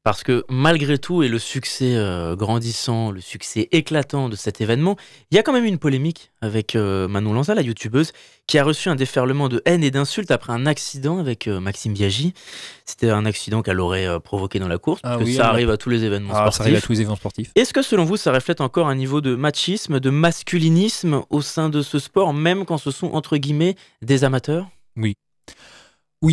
Parce 0.05 0.25
que 0.25 0.45
malgré 0.49 0.99
tout, 0.99 1.23
et 1.23 1.29
le 1.29 1.38
succès 1.38 1.95
euh, 1.95 2.35
grandissant, 2.35 3.12
le 3.12 3.21
succès 3.21 3.69
éclatant 3.71 4.29
de 4.29 4.35
cet 4.35 4.61
événement, 4.61 4.97
il 5.31 5.37
y 5.37 5.38
a 5.38 5.45
quand 5.45 5.53
même 5.53 5.65
une 5.65 5.79
polémique 5.79 6.33
avec 6.41 6.75
euh, 6.75 7.07
Manon 7.07 7.33
Lanza, 7.35 7.55
la 7.55 7.62
youtubeuse, 7.62 8.11
qui 8.49 8.59
a 8.59 8.65
reçu 8.65 8.88
un 8.88 8.97
déferlement 8.97 9.49
de 9.49 9.62
haine 9.65 9.85
et 9.85 9.93
d'insultes 9.93 10.33
après 10.33 10.53
un 10.53 10.67
accident 10.67 11.19
avec 11.19 11.47
euh, 11.47 11.61
Maxime 11.61 11.93
Biaggi. 11.93 12.35
C'était 12.85 13.11
un 13.11 13.25
accident 13.27 13.62
qu'elle 13.62 13.79
aurait 13.79 14.09
euh, 14.09 14.19
provoqué 14.19 14.59
dans 14.59 14.67
la 14.67 14.79
course, 14.79 15.01
Ah 15.05 15.11
parce 15.11 15.21
que 15.23 15.27
oui, 15.29 15.35
ça 15.37 15.49
arrive 15.49 15.71
à 15.71 15.77
tous 15.77 15.88
les 15.88 16.03
événements 16.03 16.33
Ah, 16.35 16.47
ça 16.47 16.51
sportifs. 16.51 16.61
arrive 16.62 16.77
à 16.79 16.81
tous 16.81 16.93
les 16.93 16.99
événements 16.99 17.17
sportifs 17.17 17.53
Est-ce 17.55 17.73
que 17.73 17.83
selon 17.83 18.05
vous, 18.05 18.17
ça 18.17 18.33
reflète 18.33 18.61
encore 18.61 18.88
un 18.88 18.97
niveau 18.97 19.21
de 19.21 19.37
machisme, 19.37 20.01
de 20.01 20.11
masculinisme 20.11 21.23
au 21.31 21.43
sein 21.43 21.69
de 21.69 21.81
ce 21.81 22.01
sport, 22.01 22.35
même 22.35 22.65
quand 22.65 22.79
ce 22.79 22.91
sont 22.91 23.12
entre 23.12 23.37
guillemets 23.37 23.77
des 24.03 24.25
amateurs? 24.25 24.67
Oui 24.97 25.15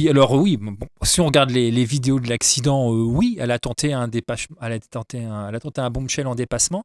alors 0.10 0.34
oui 0.34 0.60
si 1.04 1.20
on 1.20 1.26
regarde 1.26 1.50
les, 1.50 1.86
vidéos 1.86 2.20
de 2.20 2.30
l'accident 2.30 2.94
euh, 2.94 3.04
oui 3.04 3.38
elle 3.40 3.52
a 3.52 3.60
tenté 3.60 3.92
un 3.94 4.08
dépassement 4.08 4.58
elle 4.62 4.74
a 4.74 4.80
tenté 4.80 5.24
un, 5.24 5.50
elle 5.50 5.56
a 5.56 5.60
tenté 5.60 5.82
bombshell 5.92 6.28
en 6.28 6.36
dépassement 6.36 6.84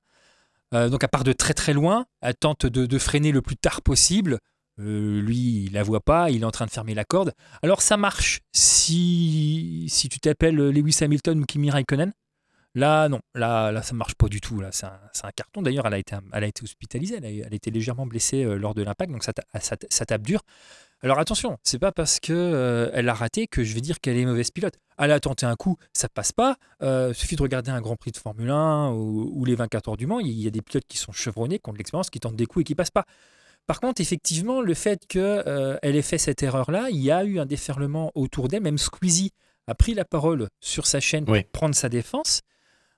Euh, 0.72 0.88
donc 0.88 1.04
à 1.04 1.08
part 1.08 1.24
de 1.24 1.32
très 1.32 1.54
très 1.54 1.74
loin 1.74 2.06
elle 2.22 2.34
tente 2.34 2.66
de, 2.66 2.98
freiner 2.98 3.32
le 3.32 3.42
plus 3.42 3.56
tard 3.56 3.80
possible 3.82 4.38
Euh, 4.80 5.20
lui, 5.20 5.66
il 5.66 5.72
la 5.72 5.84
voit 5.84 6.00
pas, 6.00 6.30
il 6.30 6.42
est 6.42 6.44
en 6.44 6.50
train 6.50 6.66
de 6.66 6.70
fermer 6.72 6.94
la 6.94 7.04
corde. 7.04 7.32
Alors 7.62 7.80
ça 7.80 7.96
marche 7.96 8.40
si, 8.52 9.86
si 9.88 10.08
tu 10.08 10.18
t'appelles 10.18 10.56
Lewis 10.56 10.98
Hamilton 11.00 11.38
ou 11.40 11.44
Kimi 11.44 11.70
Raikkonen. 11.70 12.12
Là, 12.74 13.08
non, 13.08 13.20
là, 13.36 13.70
là 13.70 13.82
ça 13.82 13.94
marche 13.94 14.16
pas 14.16 14.28
du 14.28 14.40
tout. 14.40 14.60
Là, 14.60 14.70
c'est 14.72 14.86
un, 14.86 15.30
carton. 15.36 15.62
D'ailleurs, 15.62 15.86
elle 15.86 15.94
a 15.94 15.98
été, 15.98 16.16
elle 16.32 16.44
a 16.44 16.46
été 16.48 16.64
hospitalisée, 16.64 17.16
elle 17.22 17.44
a, 17.52 17.54
été 17.54 17.70
légèrement 17.70 18.06
blessée 18.06 18.42
lors 18.58 18.74
de 18.74 18.82
l'impact, 18.82 19.12
donc 19.12 19.22
ça, 19.22 19.32
ça, 19.60 19.76
ça 19.88 20.06
tape 20.06 20.22
dur. 20.22 20.40
Alors 21.04 21.18
attention, 21.18 21.58
c'est 21.62 21.78
pas 21.78 21.92
parce 21.92 22.18
que 22.18 22.32
euh, 22.32 22.90
elle 22.94 23.08
a 23.10 23.14
raté 23.14 23.46
que 23.46 23.62
je 23.62 23.74
vais 23.74 23.82
dire 23.82 24.00
qu'elle 24.00 24.16
est 24.16 24.24
mauvaise 24.24 24.50
pilote. 24.50 24.74
Elle 24.98 25.12
a 25.12 25.20
tenté 25.20 25.44
un 25.44 25.54
coup, 25.54 25.76
ça 25.92 26.08
passe 26.08 26.32
pas. 26.32 26.56
Euh, 26.82 27.12
suffit 27.12 27.36
de 27.36 27.42
regarder 27.42 27.70
un 27.70 27.80
Grand 27.82 27.94
Prix 27.96 28.10
de 28.12 28.16
Formule 28.16 28.48
1 28.50 28.88
ou, 28.92 29.30
ou 29.34 29.44
les 29.44 29.54
24 29.54 29.90
heures 29.90 29.96
du 29.98 30.06
Mans. 30.06 30.20
Il 30.20 30.30
y 30.32 30.46
a 30.46 30.50
des 30.50 30.62
pilotes 30.62 30.86
qui 30.88 30.96
sont 30.96 31.12
chevronnés, 31.12 31.58
qui 31.58 31.68
ont 31.68 31.72
de 31.74 31.78
l'expérience, 31.78 32.08
qui 32.08 32.20
tentent 32.20 32.36
des 32.36 32.46
coups 32.46 32.62
et 32.62 32.64
qui 32.64 32.74
passent 32.74 32.90
pas. 32.90 33.04
Par 33.66 33.80
contre, 33.80 34.00
effectivement, 34.00 34.60
le 34.62 34.72
fait 34.74 35.06
qu'elle 35.06 35.78
ait 35.82 36.02
fait 36.02 36.18
cette 36.18 36.42
erreur-là, 36.42 36.88
il 36.90 37.00
y 37.00 37.10
a 37.10 37.22
eu 37.24 37.38
un 37.38 37.46
déferlement 37.46 38.10
autour 38.14 38.48
d'elle. 38.48 38.62
Même 38.62 38.78
Squeezie 38.78 39.32
a 39.66 39.74
pris 39.74 39.92
la 39.94 40.04
parole 40.06 40.48
sur 40.60 40.86
sa 40.86 41.00
chaîne 41.00 41.24
pour 41.26 41.34
Oui. 41.34 41.44
prendre 41.52 41.74
sa 41.74 41.88
défense. 41.90 42.40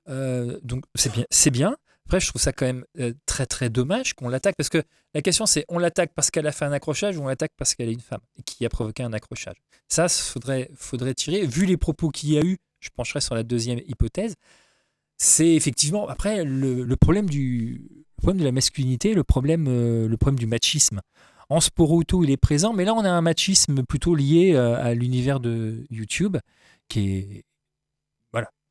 Euh, 0.08 0.58
donc 0.62 0.84
c'est 0.94 1.12
bien, 1.12 1.24
c'est 1.30 1.50
bien. 1.50 1.76
Après, 2.06 2.20
je 2.20 2.28
trouve 2.28 2.40
ça 2.40 2.52
quand 2.52 2.66
même 2.66 2.84
euh, 3.00 3.12
très 3.26 3.46
très 3.46 3.68
dommage 3.68 4.14
qu'on 4.14 4.28
l'attaque 4.28 4.54
parce 4.56 4.68
que 4.68 4.80
la 5.12 5.22
question 5.22 5.44
c'est 5.44 5.64
on 5.68 5.78
l'attaque 5.80 6.12
parce 6.14 6.30
qu'elle 6.30 6.46
a 6.46 6.52
fait 6.52 6.64
un 6.64 6.70
accrochage 6.70 7.18
ou 7.18 7.22
on 7.22 7.26
l'attaque 7.26 7.50
parce 7.56 7.74
qu'elle 7.74 7.88
est 7.88 7.94
une 7.94 8.00
femme 8.00 8.20
et 8.38 8.42
qui 8.44 8.64
a 8.64 8.68
provoqué 8.68 9.02
un 9.02 9.12
accrochage? 9.12 9.56
Ça, 9.88 10.08
faudrait 10.08 10.70
faudrait 10.76 11.14
tirer. 11.14 11.44
Vu 11.44 11.66
les 11.66 11.76
propos 11.76 12.10
qu'il 12.10 12.30
y 12.30 12.38
a 12.38 12.42
eu, 12.42 12.58
je 12.78 12.90
pencherai 12.94 13.20
sur 13.20 13.34
la 13.34 13.42
deuxième 13.42 13.80
hypothèse. 13.88 14.36
C'est 15.18 15.54
effectivement 15.54 16.08
après 16.08 16.44
le, 16.44 16.94
problème 16.94 17.28
du 17.28 17.82
problème 18.18 18.38
de 18.38 18.44
la 18.44 18.52
masculinité, 18.52 19.12
le 19.12 19.24
problème 19.24 19.66
euh, 19.68 20.06
le 20.06 20.16
problème 20.16 20.38
du 20.38 20.46
machisme. 20.46 21.00
En 21.48 21.60
sport 21.60 21.90
auto, 21.90 22.22
il 22.22 22.30
est 22.30 22.36
présent, 22.36 22.72
mais 22.72 22.84
là 22.84 22.94
on 22.94 23.04
a 23.04 23.10
un 23.10 23.20
machisme 23.20 23.82
plutôt 23.82 24.14
lié 24.14 24.52
euh, 24.54 24.76
à 24.80 24.94
l'univers 24.94 25.40
de 25.40 25.84
YouTube 25.90 26.36
qui 26.88 27.16
est 27.16 27.44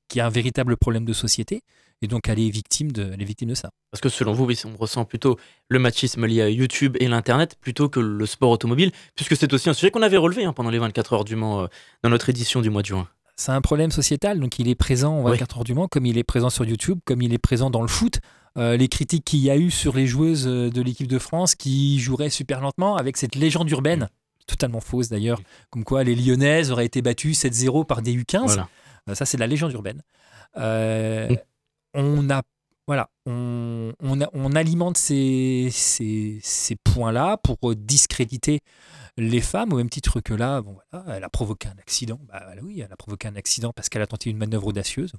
qui 0.08 0.20
a 0.20 0.26
un 0.26 0.30
véritable 0.30 0.78
problème 0.78 1.06
de 1.06 1.14
société 1.14 1.62
et 2.02 2.08
donc 2.08 2.28
elle 2.28 2.40
est 2.40 2.50
victime 2.50 2.92
de 2.92 3.10
elle 3.14 3.22
est 3.22 3.26
victime 3.26 3.50
de 3.50 3.56
ça. 3.56 3.70
Parce 3.92 4.02
que 4.02 4.10
selon 4.10 4.34
vous, 4.34 4.46
oui, 4.46 4.60
on 4.66 4.76
ressent 4.78 5.06
plutôt 5.06 5.38
le 5.70 5.80
machisme 5.80 6.26
lié 6.26 6.42
à 6.42 6.50
YouTube 6.50 6.98
et 7.00 7.08
l'Internet 7.08 7.56
plutôt 7.62 7.88
que 7.90 8.00
le 8.00 8.26
sport 8.26 8.50
automobile, 8.52 8.92
puisque 9.16 9.36
c'est 9.38 9.52
aussi 9.54 9.70
un 9.70 9.74
sujet 9.74 9.92
qu'on 9.92 10.02
avait 10.02 10.18
relevé 10.18 10.44
hein, 10.46 10.54
pendant 10.54 10.70
les 10.70 10.80
24 10.80 11.14
heures 11.14 11.26
du 11.26 11.36
Mans 11.36 11.62
euh, 11.64 11.68
dans 12.04 12.10
notre 12.10 12.30
édition 12.30 12.62
du 12.62 12.70
mois 12.70 12.82
de 12.82 12.88
juin. 12.88 13.08
c'est 13.38 13.52
un 13.54 13.62
problème 13.62 13.92
sociétal. 13.92 14.40
Donc 14.40 14.60
il 14.60 14.68
est 14.68 14.76
présent 14.76 15.14
en 15.20 15.24
Oui. 15.24 15.32
24 15.32 15.58
heures 15.60 15.64
du 15.64 15.74
Mans, 15.74 15.88
comme 15.88 16.06
il 16.06 16.18
est 16.18 16.24
présent 16.24 16.50
sur 16.50 16.66
YouTube, 16.66 17.00
comme 17.06 17.22
il 17.22 17.34
est 17.34 17.38
présent 17.40 17.70
dans 17.70 17.82
le 17.82 17.88
foot. 17.88 18.20
Euh, 18.58 18.78
les 18.78 18.88
critiques 18.88 19.26
qu'il 19.26 19.40
y 19.40 19.50
a 19.50 19.58
eu 19.58 19.70
sur 19.70 19.96
les 19.96 20.08
joueuses 20.08 20.48
euh, 20.48 20.70
de 20.70 20.82
l'équipe 20.82 21.08
de 21.08 21.20
France 21.20 21.56
qui 21.56 22.00
joueraient 22.00 22.30
super 22.30 22.62
lentement 22.62 22.96
avec 22.96 23.18
cette 23.18 23.36
légende 23.36 23.70
urbaine, 23.70 24.08
totalement 24.48 24.80
fausse 24.80 25.10
d'ailleurs, 25.10 25.42
comme 25.72 25.84
quoi 25.84 26.04
les 26.06 26.16
Lyonnaises 26.16 26.72
auraient 26.72 26.86
été 26.86 27.02
battues 27.02 27.32
7-0 27.34 27.86
par 27.86 28.02
des 28.02 28.14
U15. 28.16 28.46
Voilà. 28.46 28.70
Euh, 29.10 29.16
ça, 29.16 29.26
c'est 29.26 29.38
de 29.38 29.42
la 29.42 29.48
légende 29.48 29.72
urbaine. 29.74 30.02
Euh, 30.58 31.30
Mm. 31.30 31.38
On 31.98 32.30
a, 32.30 32.42
voilà, 32.88 33.10
on, 33.26 33.94
on, 34.02 34.20
a- 34.22 34.30
on 34.34 34.52
alimente 34.54 34.98
ces, 34.98 35.70
ces, 35.72 36.40
ces 36.44 36.76
points-là 36.76 37.38
pour 37.38 37.58
euh, 37.72 37.76
discréditer 37.76 38.60
les 39.18 39.40
femmes, 39.40 39.72
au 39.72 39.78
même 39.78 39.90
titre 39.90 40.20
que 40.20 40.34
là, 40.34 40.62
bon, 40.62 40.78
voilà, 40.92 41.16
elle 41.18 41.24
a 41.24 41.30
provoqué 41.30 41.70
un 41.70 41.78
accident. 41.80 42.20
Bah, 42.28 42.42
voilà, 42.46 42.62
oui, 42.62 42.82
elle 42.82 42.92
a 42.92 42.98
provoqué 42.98 43.30
un 43.30 43.36
accident 43.38 43.72
parce 43.74 43.88
qu'elle 43.88 44.02
a 44.02 44.08
tenté 44.08 44.30
une 44.30 44.38
manœuvre 44.38 44.68
audacieuse. 44.68 45.14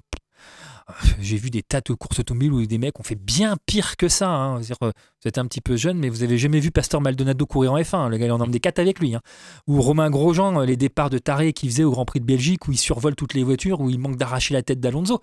Euh, 0.89 0.93
J'ai 1.19 1.37
vu 1.37 1.49
des 1.49 1.63
tas 1.63 1.81
de 1.81 1.93
courses 1.93 2.19
automobiles 2.19 2.53
où 2.53 2.65
des 2.65 2.77
mecs 2.77 2.99
ont 2.99 3.03
fait 3.03 3.15
bien 3.15 3.55
pire 3.65 3.97
que 3.97 4.07
ça. 4.07 4.29
hein. 4.29 4.61
Euh, 4.81 4.91
Vous 5.21 5.27
êtes 5.27 5.37
un 5.37 5.45
petit 5.45 5.61
peu 5.61 5.75
jeune, 5.75 5.97
mais 5.97 6.09
vous 6.09 6.23
avez 6.23 6.37
jamais 6.37 6.59
vu 6.59 6.71
Pasteur 6.71 7.01
Maldonado 7.01 7.45
courir 7.45 7.73
en 7.73 7.77
F1. 7.79 8.09
Le 8.09 8.17
gars, 8.17 8.25
il 8.27 8.31
en 8.31 8.39
emmené 8.39 8.59
4 8.59 8.79
avec 8.79 8.99
lui. 8.99 9.15
hein. 9.15 9.21
Ou 9.67 9.81
Romain 9.81 10.09
Grosjean, 10.09 10.61
euh, 10.61 10.65
les 10.65 10.77
départs 10.77 11.09
de 11.09 11.17
taré 11.17 11.53
qu'il 11.53 11.69
faisait 11.69 11.83
au 11.83 11.91
Grand 11.91 12.05
Prix 12.05 12.19
de 12.21 12.25
Belgique, 12.25 12.67
où 12.67 12.71
il 12.71 12.77
survole 12.77 13.15
toutes 13.15 13.33
les 13.33 13.43
voitures, 13.43 13.81
où 13.81 13.89
il 13.89 13.99
manque 13.99 14.15
d'arracher 14.17 14.53
la 14.53 14.63
tête 14.63 14.79
d'Alonso. 14.79 15.19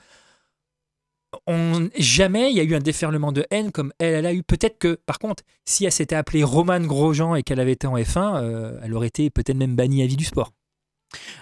On, 1.48 1.88
jamais 1.98 2.50
il 2.52 2.56
y 2.56 2.60
a 2.60 2.62
eu 2.62 2.74
un 2.76 2.80
déferlement 2.80 3.32
de 3.32 3.44
haine 3.50 3.72
comme 3.72 3.92
elle, 3.98 4.24
a 4.24 4.32
eu. 4.32 4.44
Peut-être 4.44 4.78
que, 4.78 5.00
par 5.06 5.18
contre, 5.18 5.42
si 5.64 5.84
elle 5.84 5.90
s'était 5.90 6.14
appelée 6.14 6.44
Romane 6.44 6.86
Grosjean 6.86 7.34
et 7.34 7.42
qu'elle 7.42 7.58
avait 7.58 7.72
été 7.72 7.88
en 7.88 7.96
F1, 7.96 8.36
euh, 8.36 8.78
elle 8.84 8.94
aurait 8.94 9.08
été 9.08 9.30
peut-être 9.30 9.56
même 9.56 9.74
bannie 9.74 10.02
à 10.02 10.06
vie 10.06 10.16
du 10.16 10.24
sport. 10.24 10.52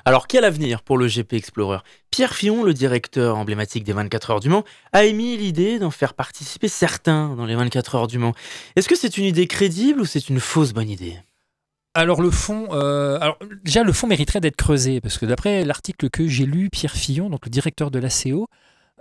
Alors, 0.05 0.27
quel 0.27 0.45
avenir 0.45 0.83
pour 0.83 0.99
le 0.99 1.07
GP 1.07 1.35
Explorer? 1.35 1.79
Pierre 2.11 2.35
Fillon, 2.35 2.63
le 2.63 2.75
directeur 2.75 3.37
emblématique 3.37 3.85
des 3.85 3.93
24 3.93 4.31
heures 4.31 4.41
du 4.41 4.49
Mans, 4.49 4.65
a 4.93 5.05
émis 5.05 5.37
l'idée 5.37 5.79
d'en 5.79 5.91
faire 5.91 6.15
participer 6.15 6.69
certains 6.69 7.35
dans 7.37 7.47
les 7.47 7.55
24 7.55 7.95
heures 7.95 8.07
du 8.07 8.19
Mans. 8.19 8.35
Est-ce 8.77 8.89
que 8.89 8.97
c'est 8.97 9.19
une 9.19 9.25
idée 9.25 9.47
crédible 9.47 10.01
ou 10.01 10.05
c'est 10.05 10.29
une 10.29 10.41
fausse 10.41 10.73
bonne 10.73 10.91
idée? 10.91 11.19
Alors 11.95 12.23
le 12.23 12.31
fond, 12.31 12.69
euh, 12.73 13.19
déjà 13.65 13.83
le 13.83 13.93
fond 13.93 14.07
mériterait 14.07 14.41
d'être 14.41 14.57
creusé 14.57 15.03
parce 15.03 15.19
que 15.19 15.27
d'après 15.27 15.63
l'article 15.63 16.09
que 16.09 16.27
j'ai 16.27 16.47
lu, 16.47 16.71
Pierre 16.71 16.95
Fillon, 16.95 17.29
donc 17.29 17.45
le 17.45 17.51
directeur 17.51 17.91
de 17.91 17.99
l'ACO, 17.99 18.49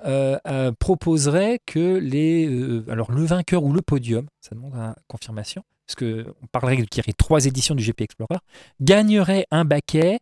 euh, 0.04 0.40
euh, 0.48 0.72
proposerait 0.80 1.60
que 1.68 1.98
les, 1.98 2.48
euh, 2.48 2.84
alors 2.90 3.12
le 3.12 3.24
vainqueur 3.24 3.64
ou 3.64 3.72
le 3.72 3.84
podium, 3.84 4.26
ça 4.40 4.56
demande 4.56 4.74
une 4.74 4.96
confirmation, 5.08 5.64
parce 5.86 5.96
que 5.96 6.34
on 6.42 6.48
parlerait 6.48 6.78
qu'il 6.78 6.98
y 6.98 7.06
aurait 7.06 7.14
trois 7.14 7.46
éditions 7.46 7.76
du 7.76 7.84
GP 7.84 8.02
Explorer, 8.02 8.40
gagnerait 8.82 9.46
un 9.52 9.64
baquet, 9.64 10.20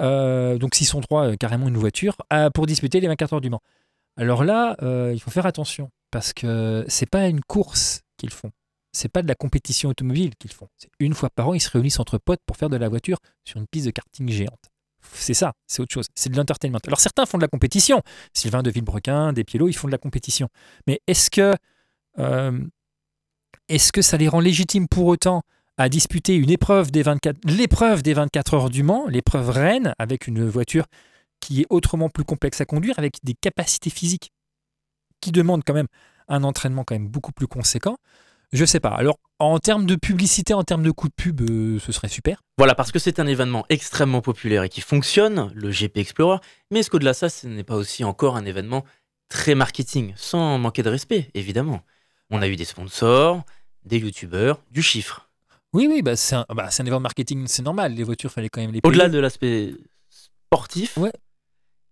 donc 0.00 0.74
s'ils 0.74 0.86
sont 0.86 1.00
trois, 1.00 1.28
euh, 1.32 1.36
carrément 1.36 1.68
une 1.68 1.76
voiture, 1.76 2.16
à- 2.30 2.50
pour 2.50 2.66
disputer 2.66 3.00
les 3.00 3.08
24 3.08 3.34
heures 3.34 3.40
du 3.40 3.50
Mans. 3.50 3.62
Alors 4.16 4.44
là, 4.44 4.76
euh, 4.82 5.12
il 5.14 5.20
faut 5.20 5.30
faire 5.30 5.46
attention 5.46 5.90
parce 6.10 6.32
que 6.32 6.84
c'est 6.88 7.08
pas 7.08 7.28
une 7.28 7.40
course 7.42 8.00
qu'ils 8.16 8.30
font 8.30 8.50
c'est 8.92 9.08
pas 9.08 9.22
de 9.22 9.28
la 9.28 9.36
compétition 9.36 9.88
automobile 9.90 10.34
qu'ils 10.36 10.52
font. 10.52 10.66
Une 10.98 11.14
fois 11.14 11.30
par 11.30 11.48
an, 11.48 11.54
ils 11.54 11.60
se 11.60 11.70
réunissent 11.70 12.00
entre 12.00 12.18
potes 12.18 12.40
pour 12.44 12.56
faire 12.56 12.68
de 12.68 12.76
la 12.76 12.88
voiture 12.88 13.18
sur 13.44 13.58
une 13.60 13.66
piste 13.68 13.86
de 13.86 13.92
karting 13.92 14.28
géante. 14.28 14.58
C'est 15.12 15.32
ça, 15.32 15.52
c'est 15.68 15.80
autre 15.80 15.92
chose. 15.94 16.06
C'est 16.16 16.28
de 16.28 16.36
l'entertainment. 16.36 16.80
Alors 16.84 16.98
certains 16.98 17.24
font 17.24 17.38
de 17.38 17.42
la 17.42 17.48
compétition. 17.48 18.02
Sylvain 18.34 18.64
de 18.64 18.70
Villebrequin, 18.70 19.32
Despiello, 19.32 19.68
ils 19.68 19.74
font 19.74 19.86
de 19.86 19.92
la 19.92 19.98
compétition. 19.98 20.48
Mais 20.88 21.00
est-ce 21.06 21.30
que, 21.30 21.54
euh, 22.18 22.60
est-ce 23.68 23.92
que 23.92 24.02
ça 24.02 24.16
les 24.16 24.26
rend 24.26 24.40
légitimes 24.40 24.88
pour 24.88 25.06
autant 25.06 25.42
à 25.80 25.88
disputer 25.88 26.36
une 26.36 26.50
épreuve 26.50 26.90
des 26.90 27.02
24, 27.02 27.38
l'épreuve 27.44 28.02
des 28.02 28.12
24 28.12 28.54
heures 28.54 28.70
du 28.70 28.82
Mans, 28.82 29.06
l'épreuve 29.08 29.48
reine, 29.50 29.94
avec 29.98 30.26
une 30.26 30.46
voiture 30.46 30.84
qui 31.40 31.62
est 31.62 31.66
autrement 31.70 32.10
plus 32.10 32.24
complexe 32.24 32.60
à 32.60 32.66
conduire, 32.66 32.98
avec 32.98 33.16
des 33.22 33.34
capacités 33.34 33.90
physiques 33.90 34.30
qui 35.20 35.32
demandent 35.32 35.62
quand 35.66 35.74
même 35.74 35.88
un 36.28 36.44
entraînement 36.44 36.84
quand 36.84 36.94
même 36.94 37.08
beaucoup 37.08 37.32
plus 37.32 37.46
conséquent 37.46 37.96
je 38.52 38.64
sais 38.64 38.80
pas. 38.80 38.90
Alors, 38.90 39.18
en 39.38 39.58
termes 39.58 39.86
de 39.86 39.94
publicité, 39.94 40.54
en 40.54 40.64
termes 40.64 40.82
de 40.82 40.90
coût 40.90 41.08
de 41.08 41.14
pub, 41.14 41.40
euh, 41.40 41.78
ce 41.78 41.92
serait 41.92 42.08
super. 42.08 42.42
Voilà, 42.58 42.74
parce 42.74 42.90
que 42.90 42.98
c'est 42.98 43.20
un 43.20 43.26
événement 43.26 43.64
extrêmement 43.68 44.22
populaire 44.22 44.64
et 44.64 44.68
qui 44.68 44.80
fonctionne, 44.80 45.52
le 45.54 45.70
GP 45.70 45.98
Explorer, 45.98 46.38
mais 46.70 46.80
est-ce 46.80 46.90
qu'au-delà 46.90 47.12
de 47.12 47.16
ça, 47.16 47.28
ce 47.28 47.46
n'est 47.46 47.62
pas 47.62 47.76
aussi 47.76 48.02
encore 48.02 48.36
un 48.36 48.44
événement 48.44 48.84
très 49.28 49.54
marketing, 49.54 50.12
sans 50.16 50.58
manquer 50.58 50.82
de 50.82 50.90
respect, 50.90 51.30
évidemment? 51.34 51.82
On 52.30 52.42
a 52.42 52.48
eu 52.48 52.56
des 52.56 52.64
sponsors, 52.64 53.44
des 53.84 53.98
youtubeurs, 53.98 54.62
du 54.72 54.82
chiffre. 54.82 55.29
Oui, 55.72 55.86
oui, 55.88 56.02
bah, 56.02 56.16
c'est 56.16 56.34
un, 56.36 56.44
bah, 56.54 56.66
un 56.66 56.82
événement 56.82 57.00
marketing, 57.00 57.46
c'est 57.46 57.62
normal. 57.62 57.94
Les 57.94 58.02
voitures, 58.02 58.30
fallait 58.32 58.48
quand 58.48 58.60
même 58.60 58.72
les 58.72 58.80
payer. 58.80 58.90
Au-delà 58.90 59.08
de 59.08 59.18
l'aspect 59.18 59.74
sportif, 60.08 60.96
Ouais. 60.96 61.12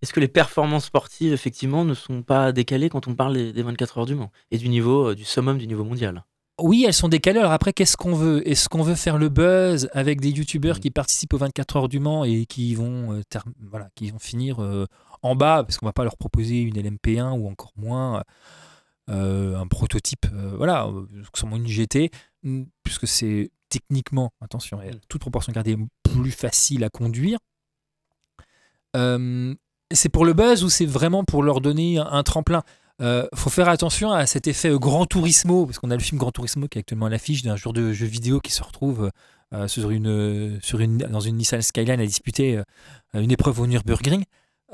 est-ce 0.02 0.12
que 0.12 0.20
les 0.20 0.28
performances 0.28 0.86
sportives, 0.86 1.32
effectivement, 1.32 1.84
ne 1.84 1.94
sont 1.94 2.22
pas 2.22 2.52
décalées 2.52 2.88
quand 2.88 3.06
on 3.06 3.14
parle 3.14 3.34
des 3.34 3.52
des 3.52 3.62
24 3.62 3.98
heures 3.98 4.06
du 4.06 4.14
Mans 4.16 4.32
et 4.50 4.58
du 4.58 4.68
niveau, 4.68 5.10
euh, 5.10 5.14
du 5.14 5.24
summum 5.24 5.58
du 5.58 5.66
niveau 5.68 5.84
mondial? 5.84 6.24
Oui, 6.60 6.84
elles 6.88 6.92
sont 6.94 7.08
décalées. 7.08 7.38
Alors 7.38 7.52
après, 7.52 7.72
qu'est-ce 7.72 7.96
qu'on 7.96 8.14
veut? 8.16 8.46
Est-ce 8.48 8.68
qu'on 8.68 8.82
veut 8.82 8.96
faire 8.96 9.16
le 9.16 9.28
buzz 9.28 9.88
avec 9.92 10.20
des 10.20 10.30
youtubeurs 10.30 10.78
Mm. 10.78 10.80
qui 10.80 10.90
participent 10.90 11.34
aux 11.34 11.38
24 11.38 11.76
heures 11.76 11.88
du 11.88 12.00
Mans 12.00 12.24
et 12.24 12.46
qui 12.46 12.74
vont, 12.74 13.12
euh, 13.12 13.22
voilà, 13.70 13.90
qui 13.94 14.10
vont 14.10 14.18
finir 14.18 14.60
euh, 14.60 14.86
en 15.22 15.36
bas? 15.36 15.62
Parce 15.62 15.78
qu'on 15.78 15.86
va 15.86 15.92
pas 15.92 16.02
leur 16.02 16.16
proposer 16.16 16.60
une 16.62 16.76
LMP1 16.76 17.30
ou 17.38 17.48
encore 17.48 17.70
moins 17.76 18.24
euh, 19.08 19.56
un 19.56 19.66
prototype, 19.68 20.26
voilà, 20.56 20.86
sûrement 21.34 21.56
une 21.56 21.66
GT, 21.66 22.10
mm, 22.42 22.64
puisque 22.88 23.06
c'est 23.06 23.50
techniquement, 23.68 24.32
attention, 24.40 24.80
et 24.82 24.90
toute 25.08 25.20
proportion 25.20 25.52
gardée, 25.52 25.76
plus 26.02 26.30
facile 26.30 26.84
à 26.84 26.88
conduire. 26.88 27.38
Euh, 28.96 29.54
c'est 29.92 30.08
pour 30.08 30.24
le 30.24 30.32
buzz 30.32 30.64
ou 30.64 30.70
c'est 30.70 30.86
vraiment 30.86 31.24
pour 31.24 31.42
leur 31.42 31.60
donner 31.60 31.98
un, 31.98 32.22
tremplin? 32.22 32.62
Euh, 33.00 33.28
faut 33.34 33.50
faire 33.50 33.68
attention 33.68 34.10
à 34.10 34.26
cet 34.26 34.48
effet 34.48 34.70
euh, 34.70 34.78
Grand 34.78 35.06
Turismo, 35.06 35.66
parce 35.66 35.78
qu'on 35.78 35.90
a 35.90 35.96
le 35.96 36.02
film 36.02 36.18
Grand 36.18 36.32
Turismo 36.32 36.66
qui 36.66 36.78
est 36.78 36.80
actuellement 36.80 37.06
à 37.06 37.10
l'affiche 37.10 37.42
d'un 37.42 37.56
jour 37.56 37.72
de 37.72 37.92
jeu 37.92 38.06
vidéo 38.06 38.40
qui 38.40 38.50
se 38.50 38.62
retrouve 38.62 39.10
euh, 39.54 39.68
sur 39.68 39.90
une, 39.90 40.58
dans 40.98 41.20
une 41.20 41.36
Nissan 41.36 41.62
Skyline 41.62 42.00
à 42.00 42.06
disputer 42.06 42.60
une 43.14 43.30
épreuve 43.30 43.60
au 43.60 43.66
Nürburgring. 43.66 44.24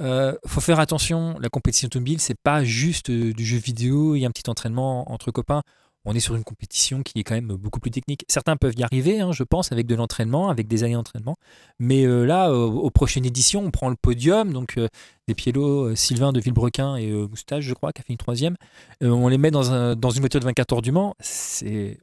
Euh, 0.00 0.35
faut 0.46 0.61
faire 0.61 0.81
attention, 0.81 1.38
la 1.38 1.48
compétition 1.48 1.87
automobile, 1.87 2.20
c'est 2.20 2.38
pas 2.38 2.64
juste 2.64 3.11
du 3.11 3.44
jeu 3.44 3.59
vidéo, 3.59 4.14
a 4.14 4.27
un 4.27 4.31
petit 4.31 4.48
entraînement 4.50 5.11
entre 5.12 5.31
copains. 5.31 5.62
On 6.07 6.14
est 6.14 6.21
sur 6.21 6.35
une 6.37 6.45
compétition 6.45 7.03
qui 7.03 7.19
est 7.19 7.25
quand 7.25 7.35
même 7.35 7.49
beaucoup 7.49 7.81
plus 7.81 7.90
technique. 7.90 8.25
Certains 8.29 8.57
peuvent 8.57 8.75
y 8.77 8.83
arriver, 8.83 9.21
hein, 9.21 9.33
je 9.33 9.43
pense, 9.43 9.73
avec 9.73 9.87
de 9.87 9.95
l'entraînement, 9.95 10.51
avec 10.51 10.69
des 10.69 10.85
années 10.85 10.95
d'entraînement. 10.95 11.37
Mais 11.79 12.05
euh, 12.07 12.25
là, 12.25 12.53
aux 12.53 12.90
prochaines 12.90 13.25
éditions, 13.25 13.64
on 13.64 13.71
prend 13.71 13.88
le 13.88 13.97
podium. 13.97 14.53
Donc, 14.53 14.77
euh, 14.77 14.88
Despiello, 15.29 15.88
euh, 15.90 15.95
Sylvain 15.97 16.33
de 16.33 16.40
Villebrequin 16.40 16.97
et 16.97 17.11
euh, 17.11 17.27
Moustache, 17.27 17.64
je 17.64 17.73
crois, 17.73 17.93
qui 17.93 18.03
a 18.03 18.05
fait 18.05 18.12
une 18.12 18.19
troisième. 18.19 18.57
On 19.01 19.29
les 19.29 19.38
met 19.38 19.51
dans, 19.51 19.73
un- 19.73 19.97
dans 19.97 20.11
une 20.11 20.21
voiture 20.21 20.40
de 20.40 20.45
24 20.45 20.75
heures 20.75 20.83
du 20.83 20.93
Mans. 20.93 21.14
C'est, 21.21 21.99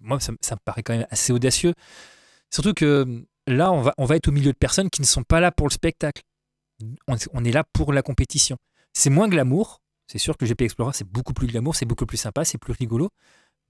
moi, 0.00 0.20
ça, 0.20 0.32
me- 0.32 0.56
paraît 0.64 0.82
quand 0.84 0.96
même 0.96 1.06
assez 1.10 1.32
audacieux. 1.32 1.74
Surtout 2.52 2.74
que 2.74 3.24
là, 3.48 3.72
on 3.72 4.04
va, 4.04 4.16
être 4.16 4.28
au 4.28 4.32
milieu 4.32 4.52
de 4.52 4.56
personnes 4.58 4.88
qui 4.90 5.00
ne 5.02 5.06
sont 5.06 5.22
pas 5.24 5.40
là 5.40 5.50
pour 5.50 5.66
le 5.68 5.72
spectacle. 5.72 6.22
On 7.32 7.44
est 7.44 7.52
là 7.52 7.64
pour 7.72 7.92
la 7.92 8.02
compétition. 8.02 8.56
C'est 8.94 9.10
moins 9.10 9.28
glamour. 9.28 9.80
C'est 10.10 10.18
sûr 10.18 10.36
que 10.36 10.44
le 10.44 10.48
GP 10.48 10.62
Explorer, 10.62 10.90
c'est 10.92 11.06
beaucoup 11.06 11.32
plus 11.32 11.46
glamour, 11.46 11.76
c'est 11.76 11.86
beaucoup 11.86 12.04
plus 12.04 12.16
sympa, 12.16 12.44
c'est 12.44 12.58
plus 12.58 12.72
rigolo. 12.72 13.10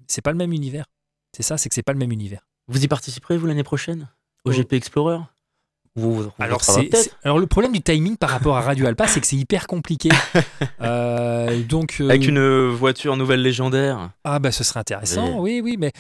C'est 0.07 0.23
pas 0.23 0.31
le 0.33 0.39
même 0.39 0.55
univers. 0.55 0.87
C'est 1.37 1.43
ça, 1.43 1.59
c'est 1.59 1.69
que 1.69 1.75
c'est 1.75 1.83
pas 1.83 1.93
le 1.93 1.99
même 1.99 2.13
univers. 2.13 2.47
Vous 2.67 2.83
y 2.83 2.89
participerez, 2.89 3.37
vous, 3.37 3.47
l'année 3.47 3.63
prochaine? 3.63 4.09
Au 4.47 4.51
Oh. 4.51 4.53
GP 4.55 4.73
Explorer? 4.73 5.19
Vous- 5.97 6.15
vous- 6.15 6.23
vous 6.23 6.31
Alors, 6.39 6.61
travaillez 6.63 6.87
c'est, 6.87 6.91
peut-être 6.91 7.05
c'est- 7.21 7.27
alors 7.27 7.39
le 7.39 7.47
problème 7.47 7.73
du 7.73 7.83
timing 7.83 8.17
par 8.17 8.31
rapport 8.31 8.57
à 8.57 8.63
Radio 8.63 8.87
Alpa, 8.87 9.07
c'est 9.07 9.21
que 9.21 9.27
c'est 9.27 9.37
hyper 9.37 9.67
compliqué. 9.67 10.09
Euh, 10.81 11.63
donc, 11.65 11.97
euh, 12.01 12.09
Avec 12.09 12.27
une 12.27 12.69
voiture 12.71 13.17
nouvelle 13.17 13.43
légendaire. 13.43 14.11
Ah 14.25 14.39
bah 14.39 14.51
ce 14.53 14.65
serait 14.65 14.81
intéressant, 14.81 15.41
Oui. 15.41 15.61
oui, 15.61 15.73
oui, 15.73 15.77
mais 15.79 15.93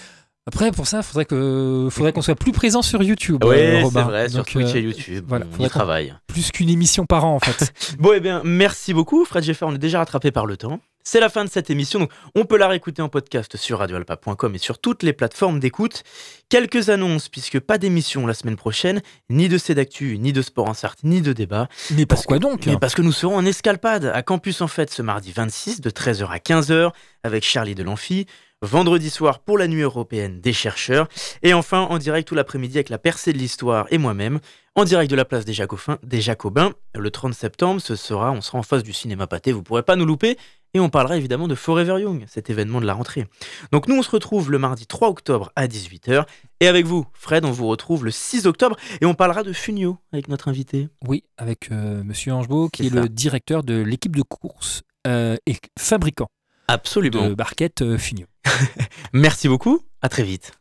après 0.52 0.72
pour 0.72 0.86
ça, 0.86 0.98
il 0.98 1.02
faudrait 1.04 1.24
que 1.24 1.88
faudrait 1.90 2.12
qu'on 2.12 2.22
soit 2.22 2.34
plus 2.34 2.52
présent 2.52 2.82
sur 2.82 3.02
YouTube. 3.02 3.44
Oui, 3.44 3.54
euh, 3.56 3.84
c'est 3.92 4.00
vrai, 4.02 4.28
sur 4.28 4.44
Twitch 4.44 4.74
euh, 4.74 4.78
et 4.78 4.82
YouTube, 4.82 5.24
voilà, 5.28 5.46
on 5.52 5.54
y 5.54 5.62
qu'on- 5.62 5.68
travaille. 5.68 6.14
plus 6.26 6.50
qu'une 6.50 6.68
émission 6.68 7.06
par 7.06 7.24
an 7.24 7.36
en 7.36 7.40
fait. 7.40 7.72
Bon, 7.98 8.12
eh 8.14 8.20
bien, 8.20 8.42
merci 8.44 8.92
beaucoup, 8.92 9.24
Fred 9.24 9.44
Jeffer. 9.44 9.64
On 9.66 9.74
est 9.74 9.78
déjà 9.78 9.98
rattrapé 9.98 10.30
par 10.32 10.46
le 10.46 10.56
temps. 10.56 10.80
C'est 11.02 11.18
la 11.20 11.30
fin 11.30 11.44
de 11.46 11.50
cette 11.50 11.70
émission, 11.70 11.98
donc 11.98 12.10
on 12.34 12.44
peut 12.44 12.58
la 12.58 12.68
réécouter 12.68 13.00
en 13.00 13.08
podcast 13.08 13.56
sur 13.56 13.78
radioalpa.com 13.78 14.54
et 14.54 14.58
sur 14.58 14.78
toutes 14.78 15.02
les 15.02 15.14
plateformes 15.14 15.58
d'écoute. 15.58 16.02
Quelques 16.50 16.90
annonces, 16.90 17.28
puisque 17.30 17.58
pas 17.58 17.78
d'émission 17.78 18.26
la 18.26 18.34
semaine 18.34 18.56
prochaine, 18.56 19.00
ni 19.30 19.48
de 19.48 19.56
C'est 19.56 19.74
d'actu, 19.74 20.18
ni 20.18 20.32
de 20.34 20.42
Sport 20.42 20.68
en 20.68 20.74
Sarthe, 20.74 20.98
ni 21.02 21.22
de 21.22 21.32
débat. 21.32 21.68
mais 21.92 22.04
Parce 22.04 22.20
pourquoi 22.22 22.36
que- 22.38 22.42
donc 22.42 22.66
Mais 22.66 22.76
parce 22.76 22.94
que 22.94 23.02
nous 23.02 23.12
serons 23.12 23.36
en 23.36 23.46
escalpade 23.46 24.04
à 24.12 24.22
Campus 24.22 24.60
en 24.60 24.68
Fête 24.68 24.90
ce 24.92 25.00
mardi 25.00 25.32
26 25.32 25.80
de 25.80 25.90
13h 25.90 26.28
à 26.30 26.38
15h 26.38 26.90
avec 27.24 27.44
Charlie 27.44 27.74
Delanfi. 27.74 28.26
Vendredi 28.62 29.08
soir 29.08 29.38
pour 29.38 29.56
la 29.56 29.68
nuit 29.68 29.80
européenne 29.80 30.42
des 30.42 30.52
chercheurs. 30.52 31.08
Et 31.42 31.54
enfin 31.54 31.80
en 31.80 31.96
direct 31.96 32.28
tout 32.28 32.34
l'après-midi 32.34 32.76
avec 32.76 32.90
la 32.90 32.98
percée 32.98 33.32
de 33.32 33.38
l'histoire 33.38 33.86
et 33.90 33.96
moi-même. 33.96 34.38
En 34.74 34.84
direct 34.84 35.10
de 35.10 35.16
la 35.16 35.24
place 35.24 35.46
des 35.46 35.54
Jacobins, 35.54 35.98
des 36.02 36.20
Jacobins 36.20 36.74
le 36.94 37.10
30 37.10 37.32
septembre, 37.32 37.80
ce 37.80 37.96
sera, 37.96 38.32
on 38.32 38.42
sera 38.42 38.58
en 38.58 38.62
face 38.62 38.82
du 38.82 38.92
cinéma 38.92 39.26
pâté, 39.26 39.52
vous 39.52 39.62
pourrez 39.62 39.82
pas 39.82 39.96
nous 39.96 40.04
louper. 40.04 40.36
et 40.74 40.78
on 40.78 40.90
parlera 40.90 41.16
évidemment 41.16 41.48
de 41.48 41.54
Forever 41.54 42.02
Young, 42.02 42.26
cet 42.28 42.50
événement 42.50 42.82
de 42.82 42.86
la 42.86 42.92
rentrée. 42.92 43.26
Donc 43.72 43.88
nous 43.88 43.96
on 43.96 44.02
se 44.02 44.10
retrouve 44.10 44.50
le 44.50 44.58
mardi 44.58 44.86
3 44.86 45.08
octobre 45.08 45.50
à 45.56 45.66
18h 45.66 46.26
et 46.60 46.68
avec 46.68 46.84
vous 46.84 47.06
Fred 47.14 47.46
on 47.46 47.52
vous 47.52 47.66
retrouve 47.66 48.04
le 48.04 48.10
6 48.10 48.46
octobre 48.46 48.76
et 49.00 49.06
on 49.06 49.14
parlera 49.14 49.42
de 49.42 49.54
Funio 49.54 49.96
avec 50.12 50.28
notre 50.28 50.48
invité. 50.48 50.90
Oui, 51.08 51.24
avec 51.38 51.72
euh, 51.72 52.04
Monsieur 52.04 52.34
Angebeau, 52.34 52.68
qui 52.68 52.88
est 52.88 52.90
le 52.90 53.08
directeur 53.08 53.62
de 53.62 53.80
l'équipe 53.80 54.14
de 54.14 54.22
course 54.22 54.82
euh, 55.06 55.36
et 55.46 55.56
fabricant 55.78 56.28
Absolument. 56.72 57.28
de 57.28 57.34
barquettes 57.34 57.82
euh, 57.82 57.98
Funio. 57.98 58.26
Merci 59.12 59.48
beaucoup, 59.48 59.82
à 60.02 60.08
très 60.08 60.22
vite. 60.22 60.52